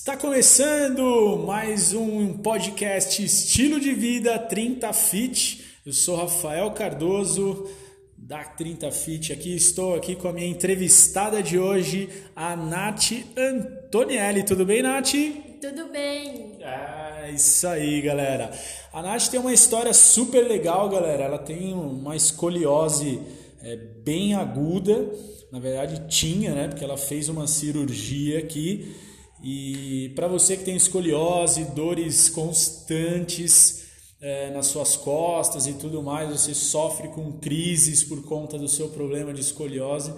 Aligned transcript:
Está 0.00 0.16
começando 0.16 1.44
mais 1.46 1.92
um 1.92 2.32
podcast 2.38 3.22
Estilo 3.22 3.78
de 3.78 3.92
Vida 3.92 4.38
30 4.38 4.90
Fit. 4.94 5.62
Eu 5.84 5.92
sou 5.92 6.16
Rafael 6.16 6.70
Cardoso 6.70 7.68
da 8.16 8.42
30 8.42 8.90
Fit. 8.92 9.30
Aqui 9.30 9.54
estou 9.54 9.94
aqui 9.94 10.16
com 10.16 10.26
a 10.28 10.32
minha 10.32 10.46
entrevistada 10.46 11.42
de 11.42 11.58
hoje, 11.58 12.08
a 12.34 12.56
Nath 12.56 13.12
Antonielli. 13.36 14.42
Tudo 14.42 14.64
bem, 14.64 14.82
Nath? 14.82 15.12
Tudo 15.60 15.92
bem. 15.92 16.56
É 16.62 17.30
isso 17.34 17.66
aí, 17.68 18.00
galera. 18.00 18.50
A 18.94 19.02
Nath 19.02 19.28
tem 19.28 19.38
uma 19.38 19.52
história 19.52 19.92
super 19.92 20.48
legal, 20.48 20.88
galera. 20.88 21.24
Ela 21.24 21.38
tem 21.38 21.74
uma 21.74 22.16
escoliose 22.16 23.20
é, 23.62 23.76
bem 24.02 24.32
aguda. 24.32 25.12
Na 25.52 25.60
verdade, 25.60 26.08
tinha, 26.08 26.54
né? 26.54 26.68
Porque 26.68 26.82
ela 26.82 26.96
fez 26.96 27.28
uma 27.28 27.46
cirurgia 27.46 28.38
aqui 28.38 29.09
e 29.42 30.12
para 30.14 30.28
você 30.28 30.56
que 30.56 30.64
tem 30.64 30.76
escoliose, 30.76 31.64
dores 31.74 32.28
constantes 32.28 33.86
é, 34.20 34.50
nas 34.50 34.66
suas 34.66 34.96
costas 34.96 35.66
e 35.66 35.72
tudo 35.74 36.02
mais, 36.02 36.28
você 36.30 36.54
sofre 36.54 37.08
com 37.08 37.32
crises 37.32 38.02
por 38.04 38.22
conta 38.24 38.58
do 38.58 38.68
seu 38.68 38.88
problema 38.88 39.32
de 39.32 39.40
escoliose. 39.40 40.12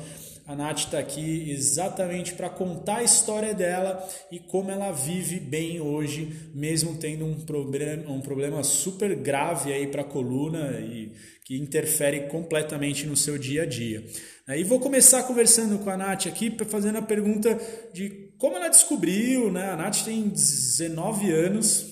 A 0.45 0.57
Nath 0.57 0.79
está 0.79 0.99
aqui 0.99 1.51
exatamente 1.53 2.35
para 2.35 2.51
contar 2.51 2.97
a 2.97 3.03
história 3.05 3.55
dela 3.55 4.05
e 4.31 4.41
como 4.41 4.73
ela 4.73 4.91
vive 4.91 5.39
bem 5.39 5.81
hoje, 5.81 6.51
mesmo 6.53 6.97
tendo 6.97 7.25
um 7.25 7.35
problema, 7.41 8.11
um 8.11 8.21
problema 8.21 8.65
super 8.65 9.15
grave 9.15 9.73
aí 9.73 9.87
para 9.87 10.03
a 10.03 10.05
coluna 10.05 10.81
e 10.81 11.13
que 11.45 11.57
interfere 11.57 12.23
completamente 12.23 13.07
no 13.07 13.17
seu 13.17 13.39
dia 13.39 13.63
a 13.63 13.67
dia. 13.67 14.05
E 14.49 14.65
vou 14.65 14.81
começar 14.81 15.23
conversando 15.23 15.79
com 15.79 15.89
a 15.89 15.97
Nath 15.97 16.27
aqui, 16.27 16.53
fazendo 16.67 16.99
a 16.99 17.03
pergunta 17.03 17.59
de 17.93 18.22
como 18.43 18.57
ela 18.57 18.67
descobriu, 18.67 19.53
né? 19.53 19.71
A 19.71 19.77
Nath 19.77 20.03
tem 20.05 20.29
19 20.29 21.31
anos, 21.31 21.87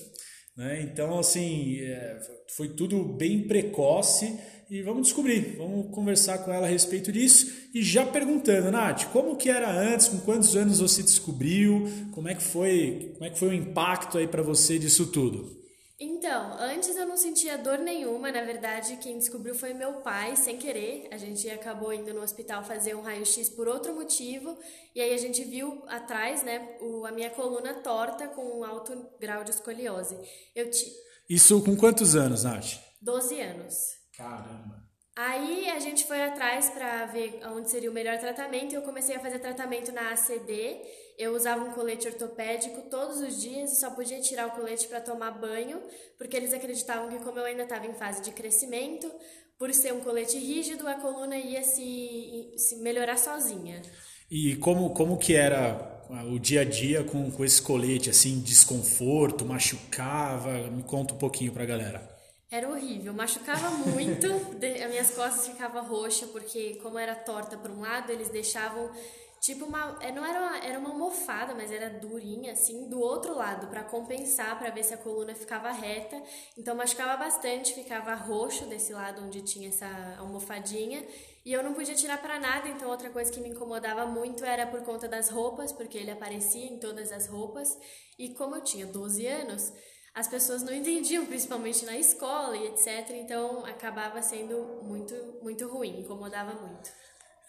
né? 0.57 0.83
Então, 0.83 1.17
assim, 1.17 1.79
é, 1.79 2.19
foi 2.57 2.71
tudo 2.71 3.05
bem 3.05 3.47
precoce 3.47 4.37
e 4.69 4.83
vamos 4.83 5.03
descobrir, 5.03 5.55
vamos 5.57 5.95
conversar 5.95 6.39
com 6.39 6.53
ela 6.53 6.67
a 6.67 6.69
respeito 6.69 7.13
disso 7.13 7.69
e 7.73 7.85
já 7.85 8.05
perguntando, 8.05 8.73
Nath, 8.73 9.05
como 9.13 9.37
que 9.37 9.49
era 9.49 9.71
antes, 9.71 10.09
com 10.09 10.19
quantos 10.19 10.57
anos 10.57 10.81
você 10.81 11.05
descobriu, 11.05 11.89
como 12.11 12.29
é 12.29 12.35
que 12.35 12.43
foi, 12.43 13.13
como 13.13 13.27
é 13.27 13.31
que 13.31 13.39
foi 13.39 13.51
o 13.51 13.55
impacto 13.55 14.19
aí 14.19 14.27
para 14.27 14.43
você 14.43 14.77
disso 14.77 15.07
tudo? 15.07 15.60
Então, 16.03 16.57
antes 16.59 16.97
eu 16.97 17.07
não 17.07 17.19
sentia 17.19 17.59
dor 17.59 17.77
nenhuma, 17.77 18.33
na 18.33 18.43
verdade, 18.43 18.97
quem 18.97 19.19
descobriu 19.19 19.55
foi 19.55 19.75
meu 19.75 20.01
pai, 20.01 20.35
sem 20.35 20.57
querer. 20.57 21.07
A 21.11 21.19
gente 21.19 21.49
acabou 21.51 21.93
indo 21.93 22.15
no 22.15 22.23
hospital 22.23 22.65
fazer 22.65 22.97
um 22.97 23.03
raio-x 23.03 23.51
por 23.51 23.69
outro 23.69 23.95
motivo, 23.95 24.59
e 24.95 25.01
aí 25.03 25.13
a 25.13 25.19
gente 25.19 25.45
viu 25.45 25.85
atrás, 25.89 26.43
né, 26.43 26.79
o, 26.81 27.05
a 27.05 27.13
minha 27.13 27.29
coluna 27.29 27.75
torta 27.75 28.27
com 28.29 28.61
um 28.61 28.65
alto 28.65 29.11
grau 29.21 29.45
de 29.45 29.51
escoliose. 29.51 30.17
Eu 30.57 30.71
ti... 30.71 30.91
Isso 31.29 31.63
com 31.63 31.77
quantos 31.77 32.17
anos, 32.17 32.45
Nath? 32.45 32.79
12 33.03 33.39
anos. 33.39 33.75
Caramba. 34.17 34.81
Aí 35.15 35.69
a 35.69 35.79
gente 35.79 36.07
foi 36.07 36.23
atrás 36.23 36.71
para 36.71 37.05
ver 37.07 37.41
onde 37.49 37.71
seria 37.71 37.91
o 37.91 37.93
melhor 37.95 38.19
tratamento 38.19 38.73
e 38.73 38.77
eu 38.77 38.83
comecei 38.83 39.17
a 39.17 39.21
fazer 39.21 39.39
tratamento 39.39 39.93
na 39.93 40.13
ACD 40.13 40.81
eu 41.21 41.37
usava 41.37 41.63
um 41.63 41.73
colete 41.73 42.09
ortopédico 42.09 42.81
todos 42.89 43.21
os 43.21 43.39
dias 43.39 43.73
e 43.73 43.77
só 43.77 43.91
podia 43.91 44.19
tirar 44.23 44.47
o 44.49 44.53
colete 44.53 44.89
para 44.89 45.03
tomar 45.03 45.33
banho, 45.33 45.79
porque 46.17 46.35
eles 46.35 46.55
acreditavam 46.55 47.11
que 47.11 47.23
como 47.23 47.39
eu 47.39 47.45
ainda 47.45 47.65
estava 47.65 47.87
em 47.87 47.93
fase 47.93 48.23
de 48.23 48.31
crescimento, 48.33 49.13
por 49.59 49.73
ser 49.75 49.93
um 49.93 50.01
colete 50.01 50.39
rígido, 50.39 50.89
a 50.89 50.95
coluna 50.95 51.37
ia 51.37 51.63
se, 51.63 52.55
se 52.57 52.77
melhorar 52.77 53.19
sozinha. 53.19 53.83
E 54.31 54.57
como, 54.57 54.95
como 54.95 55.19
que 55.19 55.35
era 55.35 56.07
o 56.33 56.39
dia 56.39 56.63
a 56.63 56.65
dia 56.65 57.05
com, 57.05 57.31
com 57.31 57.45
esse 57.45 57.61
colete, 57.61 58.09
assim, 58.09 58.41
desconforto, 58.41 59.45
machucava? 59.45 60.71
Me 60.71 60.83
conta 60.83 61.13
um 61.13 61.19
pouquinho 61.19 61.53
para 61.53 61.65
a 61.65 61.67
galera. 61.67 62.19
Era 62.51 62.67
horrível, 62.71 63.13
machucava 63.13 63.69
muito, 63.93 64.27
as 64.27 64.91
minhas 64.91 65.11
costas 65.11 65.49
ficavam 65.49 65.85
roxas, 65.85 66.31
porque 66.31 66.77
como 66.83 66.99
era 66.99 67.15
torta 67.15 67.59
para 67.59 67.71
um 67.71 67.81
lado, 67.81 68.11
eles 68.11 68.31
deixavam 68.31 68.91
tipo 69.41 69.65
uma, 69.65 69.97
é, 70.01 70.13
não 70.13 70.25
era 70.25 70.39
uma, 70.39 70.59
era 70.59 70.79
uma 70.79 70.91
almofada, 70.91 71.55
mas 71.55 71.73
era 71.73 71.89
durinha 71.89 72.53
assim, 72.53 72.89
do 72.89 73.01
outro 73.01 73.35
lado 73.35 73.69
para 73.69 73.83
compensar, 73.83 74.59
para 74.59 74.71
ver 74.71 74.85
se 74.85 74.93
a 74.93 74.99
coluna 74.99 75.35
ficava 75.35 75.71
reta. 75.71 76.23
Então 76.59 76.75
machucava 76.75 77.17
bastante, 77.17 77.73
ficava 77.73 78.15
roxo 78.15 78.67
desse 78.67 78.93
lado 78.93 79.23
onde 79.23 79.41
tinha 79.41 79.69
essa 79.69 79.89
almofadinha. 80.19 81.03
E 81.45 81.53
eu 81.53 81.63
não 81.63 81.73
podia 81.73 81.95
tirar 81.95 82.21
para 82.21 82.39
nada, 82.39 82.69
então 82.69 82.91
outra 82.91 83.09
coisa 83.09 83.33
que 83.33 83.41
me 83.41 83.49
incomodava 83.49 84.05
muito 84.05 84.45
era 84.45 84.67
por 84.67 84.83
conta 84.83 85.09
das 85.09 85.31
roupas, 85.31 85.73
porque 85.73 85.97
ele 85.97 86.11
aparecia 86.11 86.67
em 86.67 86.79
todas 86.79 87.11
as 87.11 87.27
roupas. 87.27 87.79
E 88.19 88.35
como 88.35 88.57
eu 88.57 88.61
tinha 88.61 88.87
12 88.87 89.27
anos, 89.27 89.73
as 90.15 90.29
pessoas 90.29 90.63
não 90.63 90.75
entendiam, 90.75 91.25
principalmente 91.25 91.87
na 91.87 91.97
escola 91.97 92.57
e 92.57 92.67
etc. 92.67 93.11
Então 93.13 93.65
acabava 93.65 94.21
sendo 94.21 94.83
muito, 94.83 95.15
muito 95.41 95.67
ruim, 95.67 96.01
incomodava 96.01 96.53
muito. 96.61 96.91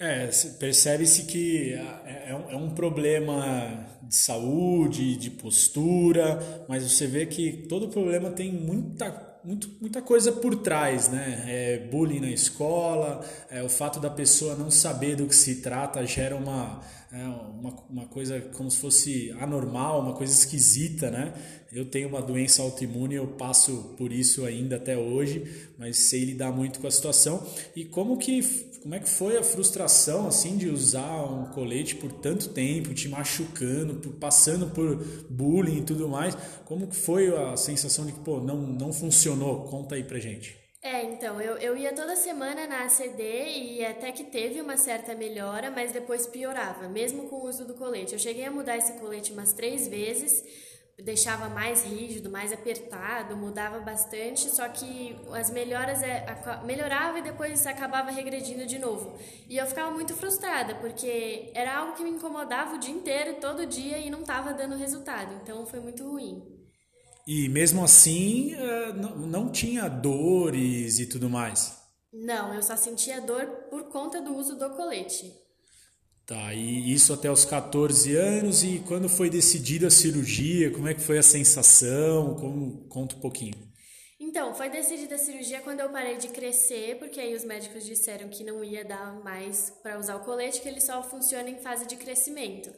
É, 0.04 0.32
percebe-se 0.58 1.26
que 1.26 1.74
é, 1.74 2.30
é, 2.30 2.36
um, 2.36 2.50
é 2.50 2.56
um 2.56 2.72
problema 2.72 3.86
de 4.02 4.16
saúde, 4.16 5.16
de 5.16 5.30
postura, 5.30 6.66
mas 6.68 6.82
você 6.82 7.06
vê 7.06 7.28
que 7.28 7.52
todo 7.70 7.88
problema 7.88 8.32
tem 8.32 8.52
muita 8.52 9.30
muito, 9.44 9.70
muita 9.80 10.02
coisa 10.02 10.32
por 10.32 10.56
trás, 10.56 11.10
né? 11.10 11.44
É, 11.48 11.78
bullying 11.92 12.20
na 12.20 12.30
escola, 12.30 13.24
é, 13.50 13.64
o 13.64 13.70
fato 13.70 14.00
da 14.00 14.10
pessoa 14.10 14.56
não 14.56 14.70
saber 14.70 15.16
do 15.16 15.26
que 15.28 15.36
se 15.36 15.62
trata 15.62 16.06
gera 16.06 16.36
uma, 16.36 16.82
é, 17.12 17.24
uma, 17.24 17.76
uma 17.90 18.06
coisa 18.08 18.40
como 18.40 18.70
se 18.70 18.78
fosse 18.78 19.36
anormal, 19.40 20.02
uma 20.02 20.14
coisa 20.14 20.34
esquisita, 20.34 21.10
né? 21.10 21.34
Eu 21.72 21.86
tenho 21.86 22.10
uma 22.10 22.22
doença 22.22 22.62
autoimune, 22.62 23.16
eu 23.16 23.28
passo 23.28 23.96
por 23.98 24.12
isso 24.12 24.46
ainda 24.46 24.76
até 24.76 24.98
hoje, 24.98 25.70
mas 25.78 25.98
sei 25.98 26.26
lidar 26.26 26.52
muito 26.52 26.80
com 26.80 26.88
a 26.88 26.92
situação. 26.92 27.46
E 27.76 27.86
como 27.86 28.18
que 28.18 28.42
como 28.82 28.96
é 28.96 29.00
que 29.00 29.10
foi 29.10 29.38
a 29.38 29.44
frustração 29.44 30.28
assim 30.28 30.58
de 30.58 30.68
usar 30.68 31.24
um 31.24 31.46
colete 31.46 31.96
por 31.96 32.12
tanto 32.12 32.50
tempo, 32.50 32.94
te 32.94 33.08
machucando, 33.08 34.12
passando 34.14 34.68
por 34.72 34.96
bullying 35.30 35.80
e 35.80 35.84
tudo 35.84 36.10
mais? 36.10 36.36
Como 36.66 36.88
que 36.88 36.96
foi 36.96 37.36
a 37.36 37.56
sensação 37.56 38.06
de 38.06 38.12
que 38.12 38.20
pô, 38.20 38.40
não 38.40 38.58
não 38.58 38.92
funcionou? 38.92 39.66
Conta 39.66 39.96
aí 39.96 40.04
pra 40.04 40.20
gente. 40.20 40.60
É, 40.84 41.04
então, 41.04 41.40
eu, 41.40 41.58
eu 41.58 41.78
ia 41.78 41.94
toda 41.94 42.16
semana 42.16 42.66
na 42.66 42.86
ACD 42.86 43.22
e 43.22 43.86
até 43.86 44.12
que 44.12 44.24
teve 44.24 44.60
uma 44.60 44.78
certa 44.78 45.14
melhora, 45.14 45.70
mas 45.70 45.92
depois 45.92 46.26
piorava, 46.26 46.90
mesmo 46.90 47.30
com 47.30 47.36
o 47.36 47.48
uso 47.48 47.66
do 47.66 47.76
colete. 47.76 48.14
Eu 48.14 48.20
cheguei 48.20 48.46
a 48.46 48.52
mudar 48.52 48.78
esse 48.78 48.94
colete 48.94 49.32
umas 49.32 49.54
três 49.54 49.88
vezes, 49.88 50.44
deixava 51.00 51.50
mais 51.50 51.84
rígido, 51.84 52.30
mais 52.30 52.52
apertado, 52.52 53.36
mudava 53.36 53.80
bastante, 53.80 54.50
só 54.50 54.68
que 54.70 55.16
as 55.32 55.50
melhoras 55.50 56.02
é, 56.04 56.26
melhorava 56.66 57.20
e 57.20 57.22
depois 57.22 57.66
acabava 57.66 58.12
regredindo 58.12 58.66
de 58.66 58.78
novo. 58.78 59.18
E 59.50 59.58
eu 59.58 59.66
ficava 59.66 59.92
muito 59.92 60.14
frustrada, 60.16 60.76
porque 60.76 61.52
era 61.54 61.78
algo 61.78 61.96
que 61.96 62.04
me 62.04 62.12
incomodava 62.12 62.76
o 62.76 62.80
dia 62.80 62.94
inteiro, 62.94 63.40
todo 63.40 63.66
dia 63.66 63.98
e 63.98 64.10
não 64.10 64.22
estava 64.22 64.54
dando 64.54 64.76
resultado. 64.76 65.34
Então 65.42 65.66
foi 65.66 65.80
muito 65.80 66.08
ruim. 66.08 66.42
E 67.28 67.48
mesmo 67.50 67.84
assim, 67.84 68.54
é, 68.56 68.94
não 68.94 69.52
tinha 69.52 69.88
dores 69.88 71.00
e 71.00 71.06
tudo 71.06 71.30
mais? 71.30 71.80
Não, 72.12 72.54
eu 72.54 72.62
só 72.62 72.76
sentia 72.76 73.22
dor 73.22 73.46
por 73.70 73.84
conta 73.90 74.22
do 74.22 74.36
uso 74.36 74.58
do 74.58 74.70
colete. 74.72 75.32
Tá, 76.32 76.54
e 76.54 76.94
isso 76.94 77.12
até 77.12 77.30
os 77.30 77.44
14 77.44 78.16
anos, 78.16 78.64
e 78.64 78.82
quando 78.88 79.10
foi 79.10 79.30
decidida 79.30 79.88
a 79.88 79.92
cirurgia, 79.92 80.72
como 80.72 80.88
é 80.88 80.94
que 80.94 81.02
foi 81.02 81.18
a 81.18 81.22
sensação? 81.22 82.36
Como, 82.36 82.88
conta 82.88 83.18
um 83.18 83.20
pouquinho. 83.20 83.56
Então, 84.18 84.56
foi 84.56 84.70
decidida 84.70 85.16
a 85.16 85.18
cirurgia 85.18 85.60
quando 85.60 85.82
eu 85.82 85.90
parei 85.90 86.16
de 86.16 86.30
crescer, 86.30 86.98
porque 87.00 87.20
aí 87.20 87.36
os 87.36 87.44
médicos 87.44 87.86
disseram 87.86 88.30
que 88.30 88.46
não 88.46 88.64
ia 88.64 88.86
dar 88.86 89.14
mais 89.22 89.74
para 89.84 90.00
usar 90.00 90.16
o 90.16 90.22
colete, 90.22 90.62
que 90.62 90.70
ele 90.70 90.80
só 90.80 91.04
funciona 91.04 91.50
em 91.50 91.58
fase 91.58 91.86
de 91.86 91.98
crescimento. 91.98 92.72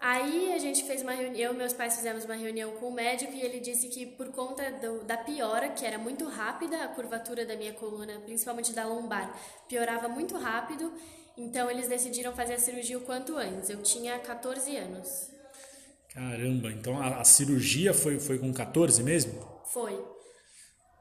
Aí 0.00 0.52
a 0.52 0.58
gente 0.58 0.82
fez 0.82 1.00
uma 1.00 1.12
reunião, 1.12 1.52
eu 1.52 1.54
e 1.54 1.56
meus 1.56 1.72
pais 1.72 1.94
fizemos 1.94 2.24
uma 2.24 2.34
reunião 2.34 2.72
com 2.78 2.88
o 2.88 2.92
médico 2.92 3.32
e 3.32 3.40
ele 3.40 3.60
disse 3.60 3.86
que 3.86 4.06
por 4.06 4.32
conta 4.32 4.72
do, 4.72 5.04
da 5.04 5.16
piora, 5.16 5.68
que 5.68 5.86
era 5.86 5.98
muito 5.98 6.24
rápida, 6.24 6.82
a 6.82 6.88
curvatura 6.88 7.46
da 7.46 7.54
minha 7.54 7.74
coluna, 7.74 8.18
principalmente 8.24 8.72
da 8.72 8.84
lombar, 8.84 9.40
piorava 9.68 10.08
muito 10.08 10.36
rápido 10.36 10.92
então 11.38 11.70
eles 11.70 11.88
decidiram 11.88 12.32
fazer 12.32 12.54
a 12.54 12.58
cirurgia 12.58 12.98
o 12.98 13.02
quanto 13.02 13.36
antes. 13.36 13.70
Eu 13.70 13.80
tinha 13.82 14.18
14 14.18 14.76
anos. 14.76 15.30
Caramba, 16.12 16.70
então 16.72 17.00
a, 17.00 17.20
a 17.20 17.24
cirurgia 17.24 17.94
foi, 17.94 18.18
foi 18.18 18.38
com 18.38 18.52
14 18.52 19.02
mesmo? 19.04 19.32
Foi. 19.72 19.96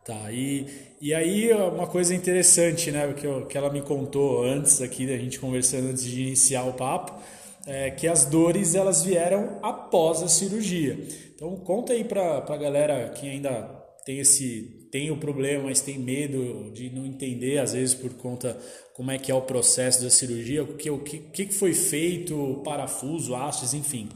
Tá, 0.06 0.31
e, 0.31 0.68
e 1.01 1.13
aí 1.13 1.51
uma 1.51 1.88
coisa 1.88 2.16
interessante, 2.16 2.92
né, 2.92 3.12
que, 3.13 3.25
eu, 3.25 3.45
que 3.45 3.57
ela 3.57 3.69
me 3.69 3.81
contou 3.81 4.44
antes 4.44 4.81
aqui, 4.81 5.06
da 5.06 5.18
gente 5.18 5.39
conversando 5.39 5.89
antes 5.89 6.04
de 6.04 6.22
iniciar 6.22 6.63
o 6.63 6.74
papo, 6.74 7.22
é 7.66 7.92
que 7.92 8.07
as 8.07 8.24
dores 8.25 8.75
elas 8.75 9.04
vieram 9.04 9.60
após 9.62 10.24
a 10.24 10.28
cirurgia. 10.28 10.98
Então 11.36 11.57
conta 11.57 11.94
aí 11.94 12.06
pra, 12.06 12.42
pra 12.42 12.56
galera 12.56 13.10
que 13.10 13.28
ainda 13.28 13.63
tem 14.06 14.19
esse 14.19 14.76
tem 14.98 15.12
o 15.12 15.18
problema, 15.18 15.66
mas 15.66 15.80
tem 15.80 16.00
medo 16.00 16.72
de 16.72 16.90
não 16.90 17.06
entender, 17.06 17.60
às 17.60 17.74
vezes, 17.74 17.94
por 17.94 18.16
conta 18.16 18.60
como 18.96 19.12
é 19.12 19.20
que 19.20 19.32
é 19.32 19.36
o 19.36 19.44
processo 19.44 20.02
da 20.02 20.10
cirurgia, 20.10 20.64
o 20.64 20.76
que, 20.76 20.90
o 20.90 20.98
que, 21.04 21.20
que 21.20 21.54
foi 21.54 21.72
feito, 21.72 22.64
parafuso, 22.66 23.36
hastes, 23.36 23.76
enfim. 23.76 24.10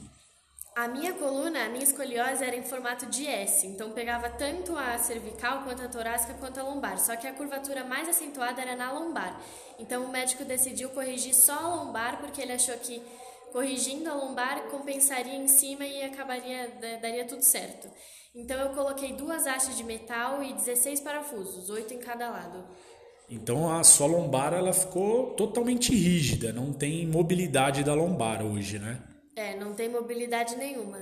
A 0.75 0.87
minha 0.87 1.13
coluna, 1.13 1.65
a 1.65 1.69
minha 1.69 1.83
escoliose 1.83 2.43
era 2.43 2.55
em 2.55 2.63
formato 2.63 3.05
de 3.05 3.27
S, 3.27 3.67
então 3.67 3.91
pegava 3.91 4.27
tanto 4.27 4.75
a 4.75 4.97
cervical 4.97 5.63
quanto 5.63 5.83
a 5.83 5.87
torácica 5.87 6.33
quanto 6.39 6.59
a 6.59 6.63
lombar, 6.63 6.97
só 6.97 7.15
que 7.15 7.27
a 7.27 7.33
curvatura 7.33 7.83
mais 7.83 8.09
acentuada 8.09 8.59
era 8.59 8.75
na 8.75 8.91
lombar. 8.91 9.39
Então 9.77 10.05
o 10.05 10.11
médico 10.11 10.43
decidiu 10.43 10.89
corrigir 10.89 11.35
só 11.35 11.53
a 11.53 11.75
lombar 11.75 12.19
porque 12.19 12.41
ele 12.41 12.53
achou 12.53 12.75
que 12.77 12.99
corrigindo 13.51 14.09
a 14.09 14.15
lombar 14.15 14.63
compensaria 14.71 15.35
em 15.35 15.47
cima 15.47 15.85
e 15.85 16.01
acabaria 16.01 16.71
daria 16.99 17.25
tudo 17.25 17.43
certo. 17.43 17.87
Então 18.33 18.57
eu 18.59 18.69
coloquei 18.69 19.13
duas 19.13 19.45
hastes 19.45 19.75
de 19.75 19.83
metal 19.83 20.41
e 20.41 20.53
16 20.53 21.01
parafusos, 21.01 21.69
oito 21.69 21.93
em 21.93 21.99
cada 21.99 22.29
lado. 22.29 22.63
Então 23.29 23.71
a 23.71 23.83
sua 23.83 24.07
lombar 24.07 24.53
ela 24.53 24.73
ficou 24.73 25.31
totalmente 25.35 25.93
rígida, 25.93 26.51
não 26.53 26.71
tem 26.71 27.05
mobilidade 27.07 27.83
da 27.83 27.93
lombar 27.93 28.43
hoje, 28.45 28.79
né? 28.79 29.01
É, 29.35 29.55
não 29.57 29.73
tem 29.73 29.89
mobilidade 29.89 30.55
nenhuma. 30.55 30.99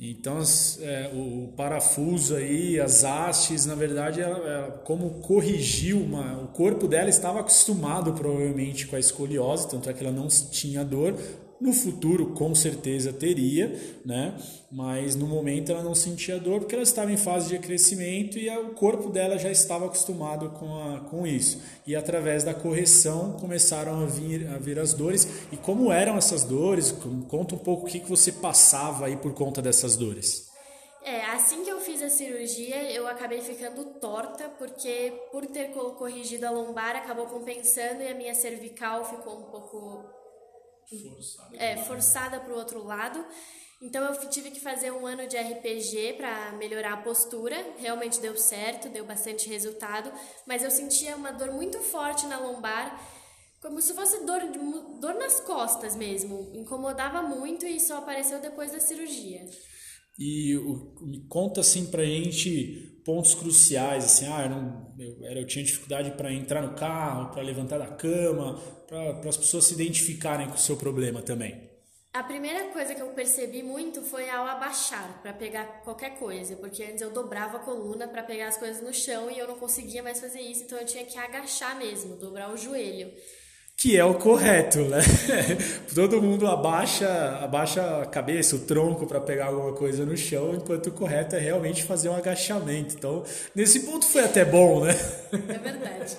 Então, 0.00 0.42
é, 0.80 1.08
o, 1.14 1.52
parafuso 1.56 2.34
aí, 2.34 2.80
as 2.80 3.04
hastes, 3.04 3.64
na 3.64 3.76
verdade, 3.76 4.20
ela, 4.20 4.38
ela, 4.38 4.70
como 4.78 5.20
corrigiu, 5.20 5.98
uma, 5.98 6.42
o 6.42 6.48
corpo 6.48 6.88
dela 6.88 7.08
estava 7.08 7.38
acostumado 7.38 8.12
provavelmente 8.12 8.88
com 8.88 8.96
a 8.96 8.98
escoliose, 8.98 9.68
tanto 9.68 9.88
é 9.88 9.92
que 9.92 10.04
ela 10.04 10.12
não 10.12 10.26
tinha 10.26 10.84
dor, 10.84 11.14
no 11.64 11.72
futuro, 11.72 12.26
com 12.34 12.54
certeza 12.54 13.10
teria, 13.10 13.74
né? 14.04 14.36
Mas 14.70 15.16
no 15.16 15.26
momento 15.26 15.72
ela 15.72 15.82
não 15.82 15.94
sentia 15.94 16.38
dor 16.38 16.60
porque 16.60 16.74
ela 16.74 16.84
estava 16.84 17.10
em 17.10 17.16
fase 17.16 17.48
de 17.48 17.58
crescimento 17.58 18.38
e 18.38 18.50
o 18.50 18.74
corpo 18.74 19.08
dela 19.08 19.38
já 19.38 19.50
estava 19.50 19.86
acostumado 19.86 20.50
com, 20.50 20.74
a, 20.76 21.00
com 21.00 21.26
isso. 21.26 21.62
E 21.86 21.96
através 21.96 22.44
da 22.44 22.52
correção 22.52 23.38
começaram 23.40 24.02
a 24.02 24.04
vir, 24.04 24.46
a 24.48 24.58
vir 24.58 24.78
as 24.78 24.92
dores. 24.92 25.26
E 25.50 25.56
como 25.56 25.90
eram 25.90 26.18
essas 26.18 26.44
dores? 26.44 26.94
Conta 27.28 27.54
um 27.54 27.58
pouco 27.58 27.86
o 27.86 27.88
que, 27.88 28.00
que 28.00 28.10
você 28.10 28.30
passava 28.30 29.06
aí 29.06 29.16
por 29.16 29.32
conta 29.32 29.62
dessas 29.62 29.96
dores. 29.96 30.52
É, 31.02 31.24
assim 31.30 31.64
que 31.64 31.70
eu 31.70 31.80
fiz 31.80 32.02
a 32.02 32.10
cirurgia, 32.10 32.92
eu 32.92 33.06
acabei 33.06 33.40
ficando 33.40 33.84
torta, 34.00 34.50
porque 34.50 35.14
por 35.32 35.46
ter 35.46 35.70
corrigido 35.70 36.46
a 36.46 36.50
lombar, 36.50 36.94
acabou 36.94 37.24
compensando 37.26 38.02
e 38.02 38.08
a 38.08 38.14
minha 38.14 38.34
cervical 38.34 39.04
ficou 39.04 39.38
um 39.38 39.44
pouco 39.44 40.23
forçada, 40.88 41.56
é, 41.56 41.76
forçada 41.76 42.40
para 42.40 42.52
o 42.52 42.56
outro 42.56 42.84
lado. 42.84 43.24
Então 43.82 44.02
eu 44.02 44.30
tive 44.30 44.50
que 44.50 44.60
fazer 44.60 44.90
um 44.92 45.06
ano 45.06 45.26
de 45.26 45.36
RPG 45.36 46.14
para 46.14 46.52
melhorar 46.52 46.94
a 46.94 47.02
postura. 47.02 47.56
Realmente 47.78 48.20
deu 48.20 48.36
certo, 48.36 48.88
deu 48.88 49.04
bastante 49.04 49.48
resultado, 49.48 50.10
mas 50.46 50.62
eu 50.62 50.70
sentia 50.70 51.16
uma 51.16 51.32
dor 51.32 51.52
muito 51.52 51.78
forte 51.80 52.26
na 52.26 52.38
lombar, 52.38 52.98
como 53.60 53.80
se 53.82 53.92
fosse 53.92 54.24
dor, 54.24 54.40
dor 55.00 55.14
nas 55.14 55.40
costas 55.40 55.96
mesmo. 55.96 56.50
Incomodava 56.54 57.22
muito 57.22 57.66
e 57.66 57.78
só 57.80 57.98
apareceu 57.98 58.40
depois 58.40 58.72
da 58.72 58.80
cirurgia. 58.80 59.44
E 60.18 60.56
o, 60.56 60.94
me 61.02 61.26
conta 61.26 61.60
assim 61.60 61.90
pra 61.90 62.04
gente 62.04 62.93
pontos 63.04 63.34
cruciais, 63.34 64.04
assim, 64.04 64.26
ah, 64.26 64.44
eu, 64.44 64.50
não, 64.50 64.94
eu, 64.98 65.40
eu 65.40 65.46
tinha 65.46 65.64
dificuldade 65.64 66.10
para 66.12 66.32
entrar 66.32 66.62
no 66.62 66.74
carro, 66.74 67.30
para 67.32 67.42
levantar 67.42 67.78
da 67.78 67.86
cama, 67.86 68.58
para 68.86 69.28
as 69.28 69.36
pessoas 69.36 69.66
se 69.66 69.74
identificarem 69.74 70.48
com 70.48 70.54
o 70.54 70.58
seu 70.58 70.76
problema 70.76 71.20
também. 71.20 71.70
A 72.12 72.22
primeira 72.22 72.68
coisa 72.68 72.94
que 72.94 73.02
eu 73.02 73.08
percebi 73.08 73.60
muito 73.62 74.00
foi 74.00 74.30
ao 74.30 74.46
abaixar 74.46 75.20
para 75.20 75.32
pegar 75.32 75.82
qualquer 75.82 76.16
coisa, 76.16 76.54
porque 76.56 76.82
antes 76.84 77.02
eu 77.02 77.10
dobrava 77.10 77.56
a 77.56 77.60
coluna 77.60 78.06
para 78.06 78.22
pegar 78.22 78.48
as 78.48 78.56
coisas 78.56 78.80
no 78.80 78.94
chão 78.94 79.28
e 79.30 79.38
eu 79.38 79.48
não 79.48 79.58
conseguia 79.58 80.02
mais 80.02 80.20
fazer 80.20 80.40
isso, 80.40 80.62
então 80.62 80.78
eu 80.78 80.86
tinha 80.86 81.04
que 81.04 81.18
agachar 81.18 81.76
mesmo, 81.76 82.16
dobrar 82.16 82.52
o 82.52 82.56
joelho 82.56 83.12
que 83.84 83.98
é 83.98 84.04
o 84.04 84.14
correto, 84.14 84.78
né? 84.78 85.00
Todo 85.94 86.22
mundo 86.22 86.46
abaixa, 86.46 87.38
abaixa 87.42 88.00
a 88.00 88.06
cabeça, 88.06 88.56
o 88.56 88.60
tronco 88.60 89.06
para 89.06 89.20
pegar 89.20 89.48
alguma 89.48 89.74
coisa 89.74 90.06
no 90.06 90.16
chão, 90.16 90.54
enquanto 90.54 90.86
o 90.86 90.90
correto 90.90 91.36
é 91.36 91.38
realmente 91.38 91.84
fazer 91.84 92.08
um 92.08 92.16
agachamento. 92.16 92.94
Então, 92.94 93.22
nesse 93.54 93.80
ponto 93.80 94.06
foi 94.06 94.24
até 94.24 94.42
bom, 94.42 94.86
né? 94.86 94.92
É 95.32 95.58
verdade. 95.58 96.16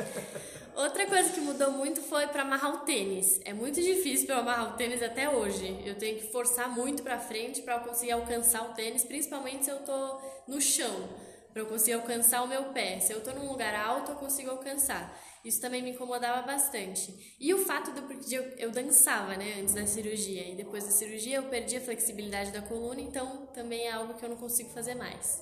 Outra 0.76 1.08
coisa 1.08 1.30
que 1.30 1.40
mudou 1.42 1.72
muito 1.72 2.02
foi 2.02 2.28
para 2.28 2.44
amarrar 2.44 2.72
o 2.72 2.78
tênis. 2.86 3.42
É 3.44 3.52
muito 3.52 3.82
difícil 3.82 4.28
para 4.28 4.38
amarrar 4.38 4.76
o 4.76 4.78
tênis 4.78 5.02
até 5.02 5.28
hoje. 5.28 5.76
Eu 5.84 5.96
tenho 5.96 6.20
que 6.20 6.32
forçar 6.32 6.70
muito 6.70 7.02
para 7.02 7.18
frente 7.18 7.64
para 7.64 7.80
conseguir 7.80 8.12
alcançar 8.12 8.62
o 8.62 8.74
tênis, 8.76 9.04
principalmente 9.04 9.66
se 9.66 9.72
eu 9.72 9.78
tô 9.78 10.20
no 10.48 10.62
chão, 10.62 11.10
para 11.56 11.62
eu 11.62 11.68
conseguir 11.68 11.94
alcançar 11.94 12.44
o 12.44 12.50
meu 12.50 12.66
pé. 12.74 13.00
Se 13.00 13.14
eu 13.14 13.22
tô 13.22 13.32
num 13.32 13.50
lugar 13.50 13.74
alto, 13.74 14.12
eu 14.12 14.18
consigo 14.18 14.50
alcançar. 14.50 15.18
Isso 15.46 15.62
também 15.62 15.82
me 15.82 15.92
incomodava 15.92 16.46
bastante. 16.46 17.16
E 17.40 17.54
o 17.54 17.60
fato 17.60 17.94
de 18.28 18.36
eu, 18.36 18.44
eu 18.58 18.72
dançava, 18.72 19.38
né, 19.38 19.62
antes 19.62 19.74
da 19.74 19.88
cirurgia. 19.88 20.50
E 20.52 20.56
depois 20.58 20.84
da 20.84 20.92
cirurgia 20.92 21.38
eu 21.38 21.44
perdi 21.44 21.78
a 21.78 21.82
flexibilidade 21.82 22.52
da 22.52 22.62
coluna, 22.62 23.00
então 23.00 23.48
também 23.54 23.88
é 23.88 23.92
algo 23.94 24.16
que 24.16 24.26
eu 24.26 24.28
não 24.28 24.36
consigo 24.36 24.70
fazer 24.72 24.96
mais. 24.96 25.42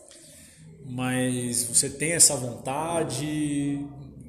Mas 0.85 1.63
você 1.63 1.89
tem 1.89 2.11
essa 2.11 2.35
vontade, 2.35 3.83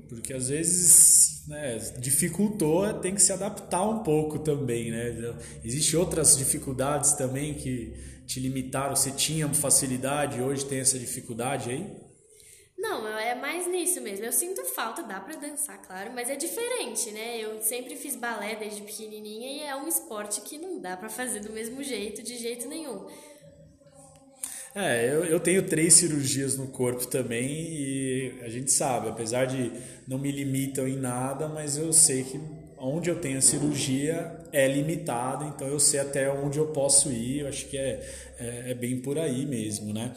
porque 0.08 0.32
às 0.32 0.48
vezes 0.48 1.46
né, 1.46 1.76
dificultou, 1.98 2.94
tem 2.94 3.14
que 3.14 3.20
se 3.20 3.30
adaptar 3.30 3.86
um 3.86 4.02
pouco 4.02 4.38
também, 4.38 4.90
né? 4.90 5.36
Existem 5.62 6.00
outras 6.00 6.34
dificuldades 6.34 7.12
também 7.12 7.52
que 7.52 7.92
te 8.26 8.40
limitaram, 8.40 8.94
você 8.94 9.10
tinha 9.10 9.48
facilidade, 9.52 10.40
hoje 10.40 10.64
tem 10.64 10.80
essa 10.80 10.98
dificuldade 10.98 11.70
aí? 11.70 12.04
Não, 12.76 13.06
é 13.18 13.34
mais 13.34 13.66
nisso 13.66 14.00
mesmo. 14.00 14.24
Eu 14.24 14.32
sinto 14.32 14.64
falta, 14.64 15.02
dá 15.02 15.20
para 15.20 15.36
dançar, 15.36 15.80
claro, 15.80 16.12
mas 16.14 16.28
é 16.28 16.36
diferente, 16.36 17.10
né? 17.12 17.38
Eu 17.38 17.60
sempre 17.62 17.96
fiz 17.96 18.14
balé 18.16 18.56
desde 18.56 18.82
pequenininha 18.82 19.48
e 19.48 19.60
é 19.60 19.74
um 19.76 19.88
esporte 19.88 20.40
que 20.42 20.58
não 20.58 20.80
dá 20.80 20.96
para 20.96 21.08
fazer 21.08 21.40
do 21.40 21.52
mesmo 21.52 21.82
jeito, 21.82 22.22
de 22.22 22.36
jeito 22.36 22.68
nenhum. 22.68 23.06
É, 24.74 25.08
eu, 25.08 25.24
eu 25.24 25.38
tenho 25.38 25.64
três 25.66 25.94
cirurgias 25.94 26.58
no 26.58 26.66
corpo 26.66 27.06
também 27.06 27.46
e 27.48 28.40
a 28.42 28.48
gente 28.48 28.72
sabe, 28.72 29.08
apesar 29.08 29.44
de 29.44 29.72
não 30.06 30.18
me 30.18 30.32
limitam 30.32 30.88
em 30.88 30.96
nada, 30.96 31.48
mas 31.48 31.76
eu 31.76 31.92
sei 31.92 32.24
que 32.24 32.40
onde 32.84 33.08
eu 33.08 33.20
tenho 33.20 33.40
cirurgia 33.40 34.36
é 34.52 34.68
limitado, 34.68 35.44
então 35.46 35.66
eu 35.66 35.80
sei 35.80 36.00
até 36.00 36.30
onde 36.30 36.58
eu 36.58 36.68
posso 36.68 37.10
ir, 37.10 37.40
eu 37.40 37.48
acho 37.48 37.66
que 37.66 37.78
é, 37.78 38.06
é, 38.38 38.70
é 38.70 38.74
bem 38.74 39.00
por 39.00 39.18
aí 39.18 39.46
mesmo, 39.46 39.92
né? 39.92 40.14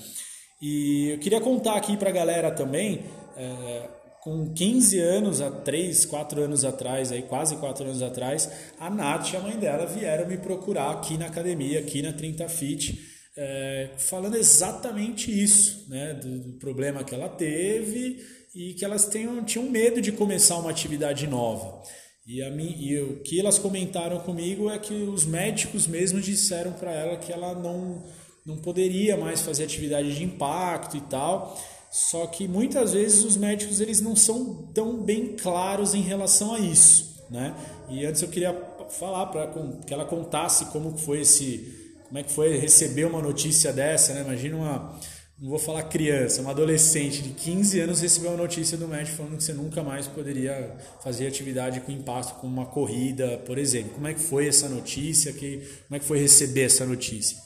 E 0.62 1.12
eu 1.12 1.19
queria 1.19 1.40
contar 1.40 1.75
aqui 1.75 1.96
para 1.96 2.10
a 2.10 2.14
galera 2.14 2.52
também, 2.52 3.06
é, 3.38 3.90
com 4.22 4.54
15 4.54 5.00
anos, 5.00 5.42
há 5.42 5.50
3, 5.50 6.06
4 6.06 6.42
anos 6.42 6.66
atrás, 6.66 7.12
aí, 7.12 7.22
quase 7.22 7.56
4 7.56 7.86
anos 7.86 8.01
atrás, 8.01 8.50
a 8.80 8.89
Nath 8.89 9.32
e 9.32 9.38
a 9.38 9.39
mãe 9.39 9.56
dela 9.56 9.86
vieram 9.86 10.27
me 10.27 10.38
procurar 10.38 10.91
aqui 10.91 11.18
na 11.18 11.27
academia, 11.27 11.80
aqui 11.80 12.01
na 12.01 12.12
30 12.12 12.50
Fit, 12.50 13.00
é, 13.38 13.91
falando 13.98 14.36
exatamente 14.36 15.32
isso, 15.32 15.86
né, 15.89 16.15
do, 16.15 16.39
do, 16.39 16.53
problema 16.53 17.03
que 17.03 17.13
ela 17.13 17.30
teve 17.30 18.20
e 18.53 18.74
que 18.74 18.84
elas 18.84 19.06
tenham, 19.06 19.44
tinham 19.46 19.70
medo 19.70 20.01
de 20.01 20.12
começar 20.12 20.58
uma 20.58 20.72
atividade 20.72 21.27
nova. 21.27 21.84
E, 22.27 22.43
a 22.43 22.51
mim, 22.51 22.75
e 22.77 23.00
o 23.00 23.22
que 23.22 23.39
elas 23.39 23.57
comentaram 23.57 24.19
comigo 24.19 24.69
é 24.69 24.77
que 24.77 24.93
os 24.93 25.25
médicos 25.25 25.88
mesmo 25.88 26.19
disseram 26.19 26.74
para 26.74 26.91
ela 26.91 27.15
que 27.15 27.31
ela 27.31 27.55
não 27.55 28.03
não 28.46 28.55
poderia 28.57 29.17
mais 29.17 29.41
fazer 29.41 29.65
atividade 29.65 30.15
de 30.15 30.24
impacto 30.24 30.96
e 30.96 31.01
tal. 31.01 31.57
Só 31.91 32.25
que 32.27 32.48
muitas 32.48 32.93
vezes 32.93 33.24
os 33.24 33.36
médicos 33.36 33.81
eles 33.81 34.00
não 34.01 34.15
são 34.15 34.69
tão 34.74 35.03
bem 35.03 35.36
claros 35.36 35.93
em 35.93 36.01
relação 36.01 36.53
a 36.53 36.60
isso, 36.60 37.25
né? 37.29 37.53
E 37.89 38.05
antes 38.05 38.22
eu 38.22 38.27
queria 38.27 38.53
falar 38.89 39.27
para 39.27 39.48
que 39.86 39.93
ela 39.93 40.05
contasse 40.05 40.65
como 40.65 40.98
foi 40.98 41.22
esse, 41.22 41.93
como 42.07 42.19
é 42.19 42.24
que 42.24 42.31
foi 42.31 42.57
receber 42.57 43.05
uma 43.05 43.22
notícia 43.22 43.72
dessa, 43.72 44.13
né? 44.13 44.22
Imagina 44.22 44.57
uma 44.57 45.00
não 45.39 45.51
vou 45.51 45.60
falar 45.60 45.84
criança, 45.84 46.41
uma 46.41 46.50
adolescente 46.50 47.22
de 47.22 47.29
15 47.29 47.79
anos 47.79 48.01
receber 48.01 48.27
uma 48.29 48.38
notícia 48.38 48.75
do 48.75 48.88
médico 48.88 49.17
falando 49.17 49.38
que 49.38 49.44
você 49.44 49.53
nunca 49.53 49.84
mais 49.84 50.08
poderia 50.08 50.75
fazer 51.03 51.27
atividade 51.27 51.79
com 51.82 51.91
impacto, 51.91 52.39
como 52.39 52.51
uma 52.51 52.65
corrida, 52.65 53.38
por 53.46 53.60
exemplo. 53.60 53.94
Como 53.94 54.08
é 54.08 54.15
que 54.15 54.20
foi 54.20 54.48
essa 54.48 54.67
notícia? 54.67 55.32
Que, 55.32 55.58
como 55.88 55.96
é 55.96 56.00
que 56.00 56.06
foi 56.06 56.17
receber 56.17 56.63
essa 56.63 56.88
notícia? 56.88 57.38